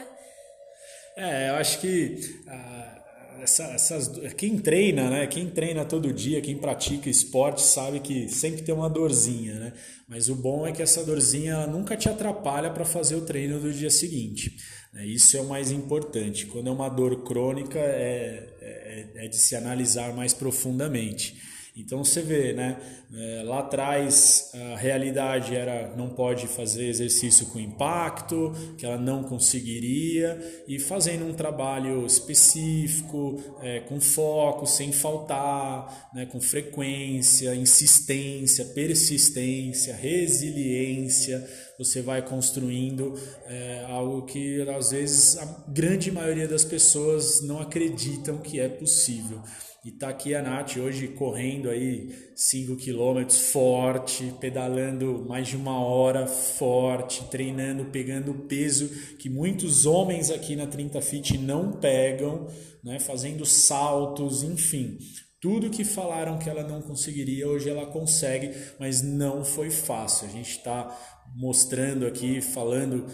É, 1.18 1.50
eu 1.50 1.56
acho 1.56 1.82
que. 1.82 2.20
Uh 2.46 3.09
essa, 3.42 3.64
essas, 3.66 4.12
quem 4.36 4.58
treina, 4.58 5.10
né? 5.10 5.28
Quem 5.28 5.50
treina 5.50 5.86
todo 5.86 6.14
dia, 6.14 6.42
quem 6.42 6.58
pratica 6.58 7.10
esporte 7.10 7.62
sabe 7.62 8.00
que 8.00 8.28
sempre 8.30 8.62
tem 8.62 8.74
uma 8.74 8.90
dorzinha, 8.90 9.56
né? 9.56 9.74
Mas 10.08 10.30
o 10.30 10.36
bom 10.36 10.66
é 10.66 10.72
que 10.72 10.82
essa 10.82 11.04
dorzinha 11.04 11.68
nunca 11.68 11.96
te 11.96 12.10
atrapalha 12.10 12.72
para 12.72 12.86
fazer 12.86 13.16
o 13.16 13.22
treino 13.22 13.60
do 13.60 13.72
dia 13.72 13.90
seguinte. 13.90 14.58
Né? 14.94 15.06
Isso 15.06 15.38
é 15.38 15.42
o 15.42 15.48
mais 15.48 15.72
importante. 15.72 16.46
Quando 16.48 16.68
é 16.68 16.72
uma 16.72 16.90
dor 16.90 17.24
crônica, 17.24 17.78
é, 17.78 18.50
é, 18.62 19.26
é 19.26 19.28
de 19.28 19.38
se 19.38 19.56
analisar 19.56 20.14
mais 20.16 20.34
profundamente. 20.34 21.38
Então 21.82 22.04
você 22.04 22.22
vê, 22.22 22.54
né? 22.54 22.78
É, 23.12 23.44
lá 23.44 23.60
atrás 23.60 24.52
a 24.54 24.76
realidade 24.76 25.56
era 25.56 25.96
não 25.96 26.10
pode 26.10 26.48
fazer 26.48 26.88
exercício 26.88 27.48
com 27.48 27.60
impacto, 27.60 28.54
que 28.78 28.86
ela 28.86 28.98
não 28.98 29.24
conseguiria, 29.24 30.38
e 30.68 30.78
fazendo 30.78 31.26
um 31.26 31.34
trabalho 31.34 32.06
específico, 32.06 33.42
é, 33.62 33.80
com 33.80 34.00
foco, 34.00 34.68
sem 34.68 34.92
faltar, 34.92 36.12
né? 36.14 36.26
com 36.28 36.40
frequência, 36.40 37.56
insistência, 37.56 38.66
persistência, 38.66 39.96
resiliência, 39.96 41.48
você 41.80 42.02
vai 42.02 42.22
construindo 42.22 43.18
é, 43.46 43.86
algo 43.88 44.24
que 44.26 44.62
às 44.70 44.92
vezes 44.92 45.38
a 45.38 45.46
grande 45.68 46.12
maioria 46.12 46.48
das 46.48 46.66
pessoas 46.66 47.42
não 47.42 47.60
acreditam 47.60 48.38
que 48.38 48.60
é 48.60 48.68
possível. 48.68 49.42
E 49.90 49.92
tá 49.92 50.10
aqui 50.10 50.36
a 50.36 50.42
Nath 50.44 50.78
hoje 50.78 51.08
correndo 51.08 51.68
aí 51.68 52.16
5 52.36 52.76
quilômetros 52.76 53.50
forte, 53.50 54.32
pedalando 54.40 55.26
mais 55.28 55.48
de 55.48 55.58
uma 55.58 55.84
hora 55.84 56.28
forte, 56.28 57.24
treinando, 57.32 57.86
pegando 57.86 58.46
peso 58.48 58.88
que 59.18 59.28
muitos 59.28 59.88
homens 59.88 60.30
aqui 60.30 60.56
na 60.56 60.68
30 60.68 61.02
Fit 61.02 61.40
não 61.40 61.72
pegam, 61.72 62.46
né? 62.84 63.00
fazendo 63.00 63.48
saltos, 63.48 64.44
enfim. 64.44 65.00
Tudo 65.42 65.72
que 65.72 65.84
falaram 65.84 66.38
que 66.38 66.48
ela 66.48 66.62
não 66.62 66.84
conseguiria, 66.84 67.48
hoje 67.48 67.68
ela 67.68 67.88
consegue, 67.88 68.52
mas 68.80 69.02
não 69.02 69.44
foi 69.44 69.72
fácil. 69.72 70.28
A 70.28 70.32
gente 70.32 70.52
está 70.52 70.96
mostrando 71.36 72.06
aqui, 72.06 72.42
falando 72.42 73.08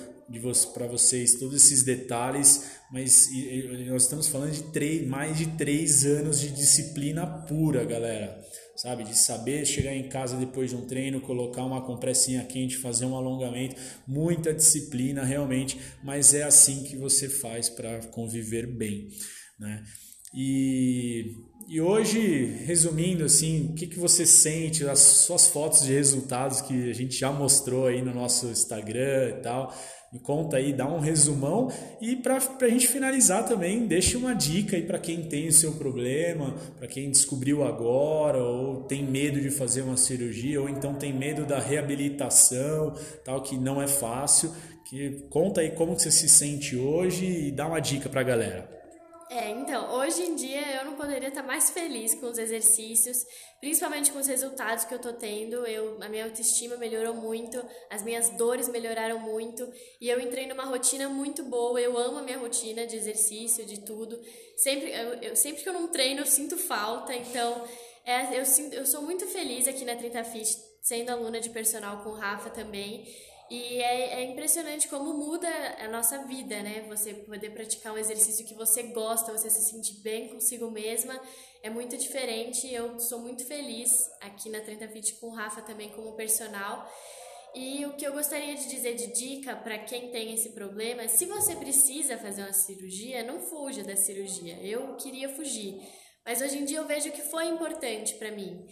para 0.74 0.88
vocês 0.88 1.36
todos 1.36 1.56
esses 1.56 1.84
detalhes, 1.84 2.72
mas 2.92 3.30
nós 3.88 4.04
estamos 4.04 4.28
falando 4.28 4.52
de 4.52 4.64
três, 4.72 5.08
mais 5.08 5.38
de 5.38 5.48
três 5.58 6.06
anos 6.06 6.40
de 6.40 6.50
disciplina 6.50 7.26
pura, 7.26 7.86
galera. 7.86 8.44
Sabe, 8.76 9.06
de 9.06 9.18
saber 9.18 9.66
chegar 9.66 9.96
em 9.96 10.10
casa 10.10 10.36
depois 10.36 10.72
de 10.72 10.76
um 10.76 10.86
treino, 10.86 11.22
colocar 11.22 11.64
uma 11.64 11.82
compressinha 11.86 12.44
quente, 12.44 12.76
fazer 12.76 13.06
um 13.06 13.16
alongamento, 13.16 13.78
muita 14.06 14.54
disciplina 14.54 15.24
realmente, 15.24 15.80
mas 16.04 16.34
é 16.34 16.44
assim 16.44 16.84
que 16.84 16.98
você 16.98 17.30
faz 17.30 17.70
para 17.70 18.00
conviver 18.08 18.68
bem, 18.68 19.08
né? 19.58 19.82
E, 20.34 21.38
e 21.70 21.80
hoje, 21.80 22.20
resumindo 22.66 23.24
assim, 23.24 23.70
o 23.72 23.76
que, 23.76 23.88
que 23.88 23.98
você 23.98 24.26
sente, 24.26 24.86
as 24.86 25.00
suas 25.00 25.48
fotos 25.48 25.84
de 25.84 25.94
resultados 25.94 26.60
que 26.60 26.90
a 26.90 26.94
gente 26.94 27.18
já 27.18 27.32
mostrou 27.32 27.88
aí 27.88 28.02
no 28.02 28.14
nosso 28.14 28.48
Instagram 28.48 29.30
e 29.30 29.42
tal, 29.42 29.74
me 30.16 30.20
conta 30.20 30.56
aí, 30.56 30.72
dá 30.72 30.88
um 30.88 31.02
resumão 31.02 31.70
e 32.00 32.16
para 32.16 32.38
a 32.38 32.70
gente 32.70 32.88
finalizar 32.88 33.46
também, 33.46 33.86
deixe 33.86 34.16
uma 34.16 34.34
dica 34.34 34.78
aí 34.78 34.84
para 34.84 34.98
quem 34.98 35.24
tem 35.24 35.50
o 35.50 35.52
seu 35.52 35.74
problema, 35.74 36.56
para 36.78 36.88
quem 36.88 37.12
descobriu 37.12 37.66
agora 37.66 38.42
ou 38.42 38.84
tem 38.84 39.04
medo 39.04 39.42
de 39.42 39.50
fazer 39.50 39.82
uma 39.82 39.98
cirurgia 39.98 40.62
ou 40.62 40.70
então 40.70 40.94
tem 40.94 41.12
medo 41.12 41.46
da 41.46 41.60
reabilitação, 41.60 42.94
tal 43.26 43.42
que 43.42 43.58
não 43.58 43.82
é 43.82 43.88
fácil. 43.88 44.54
Que 44.86 45.26
conta 45.32 45.62
aí 45.62 45.72
como 45.72 46.00
você 46.00 46.12
se 46.12 46.30
sente 46.30 46.78
hoje 46.78 47.26
e 47.48 47.52
dá 47.52 47.68
uma 47.68 47.80
dica 47.80 48.08
para 48.08 48.22
a 48.22 48.24
galera. 48.24 48.75
É, 49.28 49.50
então, 49.50 49.92
hoje 49.96 50.22
em 50.22 50.36
dia 50.36 50.62
eu 50.78 50.86
não 50.86 50.96
poderia 50.96 51.30
estar 51.30 51.42
mais 51.42 51.72
feliz 51.72 52.14
com 52.14 52.28
os 52.28 52.38
exercícios, 52.38 53.26
principalmente 53.60 54.12
com 54.12 54.20
os 54.20 54.28
resultados 54.28 54.86
que 54.86 54.94
eu 54.94 55.00
tô 55.00 55.14
tendo. 55.14 55.66
Eu, 55.66 55.98
a 56.02 56.08
minha 56.08 56.26
autoestima 56.26 56.78
melhorou 56.78 57.16
muito, 57.16 57.64
as 57.90 58.04
minhas 58.04 58.30
dores 58.38 58.70
melhoraram 58.70 59.20
muito 59.20 59.68
e 60.00 60.08
eu 60.10 60.20
entrei 60.20 60.46
numa 60.46 60.66
rotina 60.66 61.10
muito 61.10 61.44
boa. 61.44 61.82
Eu 61.82 61.98
amo 61.98 62.20
a 62.20 62.22
minha 62.22 62.38
rotina 62.38 62.86
de 62.86 62.96
exercício, 62.96 63.66
de 63.66 63.82
tudo. 63.82 64.22
Sempre, 64.58 64.92
eu, 64.92 65.14
eu 65.16 65.36
sempre 65.36 65.64
que 65.64 65.70
eu 65.70 65.74
não 65.74 65.88
treino, 65.88 66.22
eu 66.22 66.28
sinto 66.28 66.56
falta, 66.56 67.16
então 67.16 67.68
é, 68.06 68.40
eu, 68.40 68.44
eu 68.74 68.86
sou 68.86 69.02
muito 69.02 69.26
feliz 69.26 69.68
aqui 69.68 69.84
na 69.84 69.96
30 69.96 70.24
Fit, 70.24 70.56
sendo 70.84 71.10
aluna 71.10 71.42
de 71.42 71.50
personal 71.50 72.04
com 72.04 72.12
o 72.12 72.16
Rafa 72.16 72.52
também. 72.52 73.04
E 73.50 73.80
é, 73.80 74.22
é, 74.22 74.24
impressionante 74.24 74.88
como 74.88 75.14
muda 75.14 75.48
a 75.80 75.88
nossa 75.88 76.26
vida, 76.26 76.64
né? 76.64 76.84
Você 76.88 77.14
poder 77.14 77.52
praticar 77.52 77.94
um 77.94 77.98
exercício 77.98 78.46
que 78.46 78.56
você 78.56 78.84
gosta, 78.84 79.32
você 79.32 79.50
se 79.52 79.70
sentir 79.70 80.02
bem 80.02 80.30
consigo 80.30 80.72
mesma, 80.72 81.20
é 81.62 81.70
muito 81.70 81.96
diferente. 81.96 82.72
Eu 82.74 83.00
sou 83.00 83.20
muito 83.20 83.46
feliz 83.46 83.92
aqui 84.20 84.50
na 84.50 84.62
30 84.62 84.88
Fit 84.88 85.16
com 85.16 85.28
o 85.28 85.36
Rafa 85.36 85.62
também 85.62 85.90
como 85.90 86.16
personal. 86.16 86.92
E 87.54 87.86
o 87.86 87.94
que 87.94 88.06
eu 88.06 88.14
gostaria 88.14 88.56
de 88.56 88.68
dizer 88.68 88.96
de 88.96 89.14
dica 89.14 89.56
para 89.56 89.78
quem 89.78 90.10
tem 90.12 90.34
esse 90.34 90.50
problema, 90.50 91.04
é, 91.04 91.08
se 91.08 91.26
você 91.26 91.56
precisa 91.56 92.18
fazer 92.18 92.42
uma 92.42 92.52
cirurgia, 92.52 93.24
não 93.24 93.40
fuja 93.40 93.84
da 93.84 93.96
cirurgia. 93.96 94.58
Eu 94.62 94.96
queria 94.96 95.30
fugir, 95.30 95.80
mas 96.26 96.42
hoje 96.42 96.58
em 96.58 96.66
dia 96.66 96.80
eu 96.80 96.88
vejo 96.88 97.12
que 97.12 97.22
foi 97.22 97.46
importante 97.46 98.16
para 98.16 98.32
mim. 98.32 98.66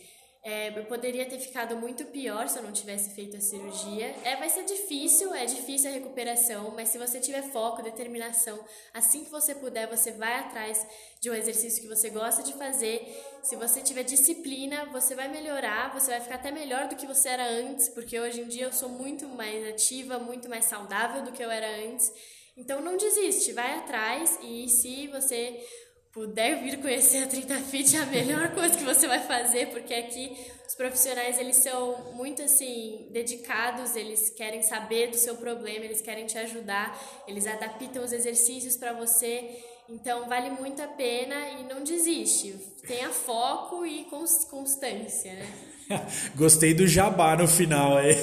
É, 0.46 0.78
eu 0.78 0.84
poderia 0.84 1.26
ter 1.26 1.40
ficado 1.40 1.78
muito 1.78 2.04
pior 2.08 2.50
se 2.50 2.60
eu 2.60 2.64
não 2.64 2.74
tivesse 2.74 3.12
feito 3.12 3.38
a 3.38 3.40
cirurgia. 3.40 4.14
É, 4.26 4.36
vai 4.36 4.50
ser 4.50 4.66
difícil, 4.66 5.34
é 5.34 5.46
difícil 5.46 5.90
a 5.90 5.94
recuperação, 5.94 6.72
mas 6.76 6.90
se 6.90 6.98
você 6.98 7.18
tiver 7.18 7.44
foco, 7.44 7.82
determinação, 7.82 8.60
assim 8.94 9.24
que 9.24 9.32
você 9.32 9.56
puder, 9.56 9.88
você 9.88 10.12
vai 10.12 10.40
atrás 10.40 10.86
de 11.22 11.32
um 11.32 11.34
exercício 11.34 11.82
que 11.82 11.88
você 11.88 12.10
gosta 12.10 12.44
de 12.44 12.52
fazer. 12.56 13.08
Se 13.42 13.56
você 13.56 13.80
tiver 13.80 14.04
disciplina, 14.04 14.86
você 14.88 15.16
vai 15.16 15.30
melhorar, 15.30 15.94
você 15.94 16.12
vai 16.12 16.20
ficar 16.20 16.36
até 16.36 16.52
melhor 16.52 16.90
do 16.90 16.98
que 16.98 17.08
você 17.08 17.30
era 17.30 17.48
antes, 17.48 17.88
porque 17.88 18.20
hoje 18.20 18.42
em 18.42 18.48
dia 18.50 18.66
eu 18.66 18.74
sou 18.74 18.90
muito 18.90 19.30
mais 19.30 19.66
ativa, 19.66 20.20
muito 20.20 20.50
mais 20.50 20.66
saudável 20.66 21.24
do 21.24 21.32
que 21.32 21.42
eu 21.42 21.50
era 21.50 21.70
antes. 21.88 22.12
Então 22.58 22.82
não 22.82 22.98
desiste, 22.98 23.52
vai 23.54 23.80
atrás 23.80 24.38
e 24.42 24.68
se 24.68 25.08
você 25.08 25.66
puder 26.14 26.62
vir 26.62 26.78
conhecer 26.78 27.24
a 27.24 27.28
30 27.28 27.56
Fit, 27.62 27.96
é 27.96 28.00
a 28.00 28.06
melhor 28.06 28.50
coisa 28.54 28.78
que 28.78 28.84
você 28.84 29.08
vai 29.08 29.20
fazer, 29.22 29.70
porque 29.70 29.94
aqui 29.94 30.38
os 30.68 30.76
profissionais 30.76 31.40
eles 31.40 31.58
são 31.58 32.14
muito 32.14 32.42
assim 32.44 33.08
dedicados, 33.12 33.96
eles 33.96 34.30
querem 34.30 34.62
saber 34.62 35.10
do 35.10 35.18
seu 35.18 35.36
problema, 35.36 35.84
eles 35.84 36.02
querem 36.02 36.28
te 36.28 36.38
ajudar, 36.38 36.98
eles 37.28 37.48
adaptam 37.48 38.04
os 38.04 38.14
exercícios 38.14 38.78
para 38.78 38.94
você. 38.94 39.60
Então 39.90 40.30
vale 40.30 40.52
muito 40.52 40.82
a 40.82 40.88
pena 40.88 41.36
e 41.60 41.64
não 41.64 41.84
desiste. 41.84 42.56
Tenha 42.88 43.10
foco 43.10 43.86
e 43.86 44.06
constância, 44.06 45.34
né? 45.34 45.48
Gostei 46.36 46.74
do 46.74 46.88
jabá 46.88 47.36
no 47.36 47.48
final 47.48 47.98
aí. 47.98 48.16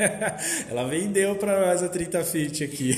Ela 0.70 0.84
vendeu 0.88 1.36
para 1.36 1.66
nós 1.66 1.82
a 1.82 1.88
30 1.88 2.24
Fit 2.24 2.64
aqui. 2.64 2.94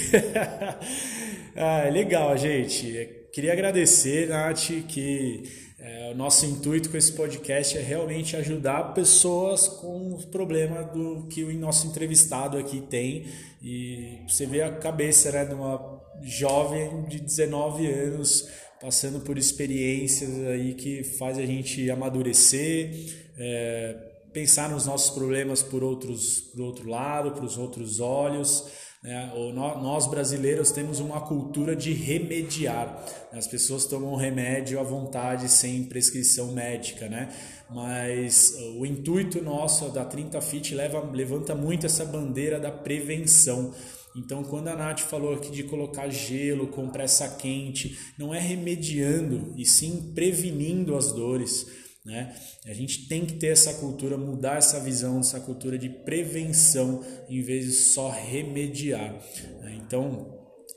ah, 1.56 1.88
legal, 1.90 2.36
gente. 2.36 3.15
Queria 3.36 3.52
agradecer, 3.52 4.30
Nath, 4.30 4.70
que 4.88 5.42
é, 5.78 6.10
o 6.10 6.16
nosso 6.16 6.46
intuito 6.46 6.88
com 6.88 6.96
esse 6.96 7.12
podcast 7.12 7.76
é 7.76 7.82
realmente 7.82 8.34
ajudar 8.34 8.94
pessoas 8.94 9.68
com 9.68 10.14
o 10.14 10.26
problema 10.28 10.82
do 10.82 11.26
que 11.26 11.44
o 11.44 11.52
nosso 11.52 11.86
entrevistado 11.86 12.56
aqui 12.56 12.80
tem. 12.80 13.26
E 13.62 14.22
você 14.26 14.46
vê 14.46 14.62
a 14.62 14.72
cabeça 14.72 15.30
né, 15.30 15.44
de 15.44 15.52
uma 15.52 16.00
jovem 16.22 17.04
de 17.10 17.20
19 17.20 17.86
anos 17.86 18.48
passando 18.80 19.20
por 19.20 19.36
experiências 19.36 20.30
aí 20.46 20.72
que 20.72 21.04
faz 21.04 21.36
a 21.36 21.44
gente 21.44 21.90
amadurecer, 21.90 22.90
é, 23.36 23.98
pensar 24.32 24.70
nos 24.70 24.86
nossos 24.86 25.10
problemas 25.10 25.62
por 25.62 25.84
outros, 25.84 26.40
por 26.40 26.62
outro 26.62 26.88
lado, 26.88 27.32
para 27.32 27.44
os 27.44 27.58
outros 27.58 28.00
olhos. 28.00 28.85
Né? 29.06 29.32
Nós 29.54 30.08
brasileiros 30.08 30.72
temos 30.72 30.98
uma 30.98 31.20
cultura 31.20 31.76
de 31.76 31.92
remediar. 31.92 33.04
As 33.32 33.46
pessoas 33.46 33.86
tomam 33.86 34.16
remédio 34.16 34.80
à 34.80 34.82
vontade 34.82 35.48
sem 35.48 35.84
prescrição 35.84 36.50
médica, 36.50 37.08
né? 37.08 37.32
Mas 37.70 38.56
o 38.76 38.84
intuito 38.84 39.40
nosso 39.40 39.90
da 39.90 40.04
30 40.04 40.40
Fit 40.40 40.74
leva, 40.74 40.98
levanta 41.12 41.54
muito 41.54 41.86
essa 41.86 42.04
bandeira 42.04 42.58
da 42.58 42.72
prevenção. 42.72 43.72
Então, 44.16 44.42
quando 44.42 44.68
a 44.68 44.74
Nath 44.74 45.00
falou 45.00 45.34
aqui 45.34 45.52
de 45.52 45.62
colocar 45.62 46.08
gelo, 46.08 46.66
compressa 46.66 47.28
quente, 47.28 47.96
não 48.18 48.34
é 48.34 48.40
remediando, 48.40 49.52
e 49.56 49.64
sim 49.64 50.10
prevenindo 50.16 50.96
as 50.96 51.12
dores. 51.12 51.85
Né? 52.06 52.32
A 52.64 52.72
gente 52.72 53.08
tem 53.08 53.26
que 53.26 53.32
ter 53.32 53.48
essa 53.48 53.74
cultura, 53.74 54.16
mudar 54.16 54.58
essa 54.58 54.78
visão, 54.78 55.18
essa 55.18 55.40
cultura 55.40 55.76
de 55.76 55.88
prevenção 55.88 57.04
em 57.28 57.42
vez 57.42 57.64
de 57.64 57.72
só 57.72 58.08
remediar. 58.08 59.12
Né? 59.60 59.80
Então, 59.84 60.32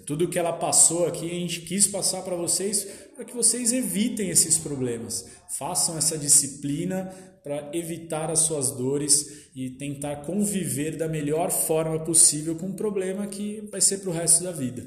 tudo 0.08 0.28
que 0.28 0.40
ela 0.40 0.54
passou 0.54 1.06
aqui, 1.06 1.30
a 1.30 1.34
gente 1.36 1.62
quis 1.62 1.86
passar 1.86 2.24
para 2.24 2.36
vocês 2.36 2.88
para 3.16 3.24
que 3.24 3.36
vocês 3.36 3.72
evitem 3.72 4.32
esses 4.32 4.58
problemas. 4.58 5.28
Façam 5.56 6.00
essa 6.00 6.18
disciplina 6.18 7.14
para 7.44 7.70
evitar 7.74 8.32
as 8.32 8.40
suas 8.40 8.72
dores 8.72 9.52
e 9.56 9.70
tentar 9.70 10.26
conviver 10.26 10.98
da 10.98 11.08
melhor 11.08 11.52
forma 11.52 12.04
possível 12.04 12.56
com 12.56 12.68
um 12.68 12.76
problema 12.76 13.28
que 13.28 13.68
vai 13.72 13.82
ser 13.82 14.00
para 14.00 14.10
o 14.10 14.14
resto 14.14 14.44
da 14.44 14.52
vida. 14.52 14.84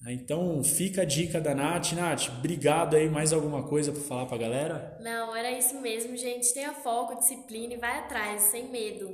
Né? 0.00 0.12
Então 0.12 0.62
fica 0.62 1.02
a 1.02 1.04
dica 1.04 1.40
da 1.40 1.54
Nath. 1.54 1.92
Nath, 1.92 2.28
obrigado 2.38 2.96
aí. 2.96 3.08
Mais 3.08 3.32
alguma 3.32 3.62
coisa 3.62 3.92
para 3.92 4.02
falar 4.02 4.26
para 4.26 4.36
a 4.36 4.40
galera? 4.40 4.98
Não, 5.00 5.34
era 5.34 5.50
isso 5.50 5.80
mesmo, 5.80 6.16
gente. 6.16 6.52
Tenha 6.54 6.72
foco, 6.72 7.18
disciplina 7.18 7.74
e 7.74 7.78
vai 7.78 7.98
atrás, 7.98 8.42
sem 8.42 8.70
medo. 8.70 9.10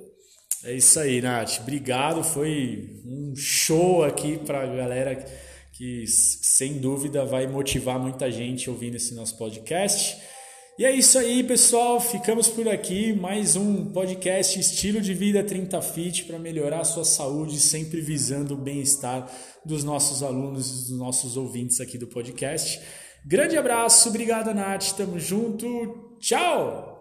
É 0.65 0.73
isso 0.73 0.99
aí, 0.99 1.21
Nath. 1.21 1.61
Obrigado. 1.61 2.23
Foi 2.25 3.03
um 3.05 3.35
show 3.37 4.03
aqui 4.03 4.39
para 4.39 4.63
a 4.63 4.67
galera 4.67 5.25
que, 5.73 6.07
sem 6.07 6.79
dúvida, 6.79 7.25
vai 7.25 7.47
motivar 7.47 7.99
muita 7.99 8.31
gente 8.31 8.71
ouvindo 8.71 8.97
esse 8.97 9.15
nosso 9.15 9.37
podcast. 9.37 10.34
E 10.77 10.85
é 10.85 10.91
isso 10.91 11.17
aí, 11.19 11.45
pessoal. 11.45 12.01
Ficamos 12.01 12.49
por 12.49 12.69
aqui. 12.69 13.13
Mais 13.13 13.55
um 13.55 13.93
podcast 13.93 14.59
Estilo 14.59 15.01
de 15.01 15.15
Vida 15.15 15.45
30 15.45 15.81
Fit 15.81 16.25
para 16.25 16.37
melhorar 16.37 16.81
a 16.81 16.85
sua 16.85 17.05
saúde, 17.05 17.61
sempre 17.61 18.01
visando 18.01 18.55
o 18.55 18.57
bem-estar 18.57 19.31
dos 19.65 19.85
nossos 19.85 20.21
alunos 20.21 20.69
e 20.69 20.91
dos 20.91 20.99
nossos 20.99 21.37
ouvintes 21.37 21.81
aqui 21.81 21.97
do 21.97 22.09
podcast. 22.09 22.81
Grande 23.25 23.57
abraço, 23.57 24.09
obrigado, 24.09 24.53
Nath. 24.53 24.97
Tamo 24.97 25.17
junto. 25.17 26.17
Tchau! 26.19 26.95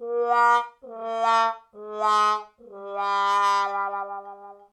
la 0.00 0.64
la 0.82 1.56
la 1.72 2.48
la 2.72 3.88
la 3.92 4.04
la 4.04 4.20
la 4.20 4.37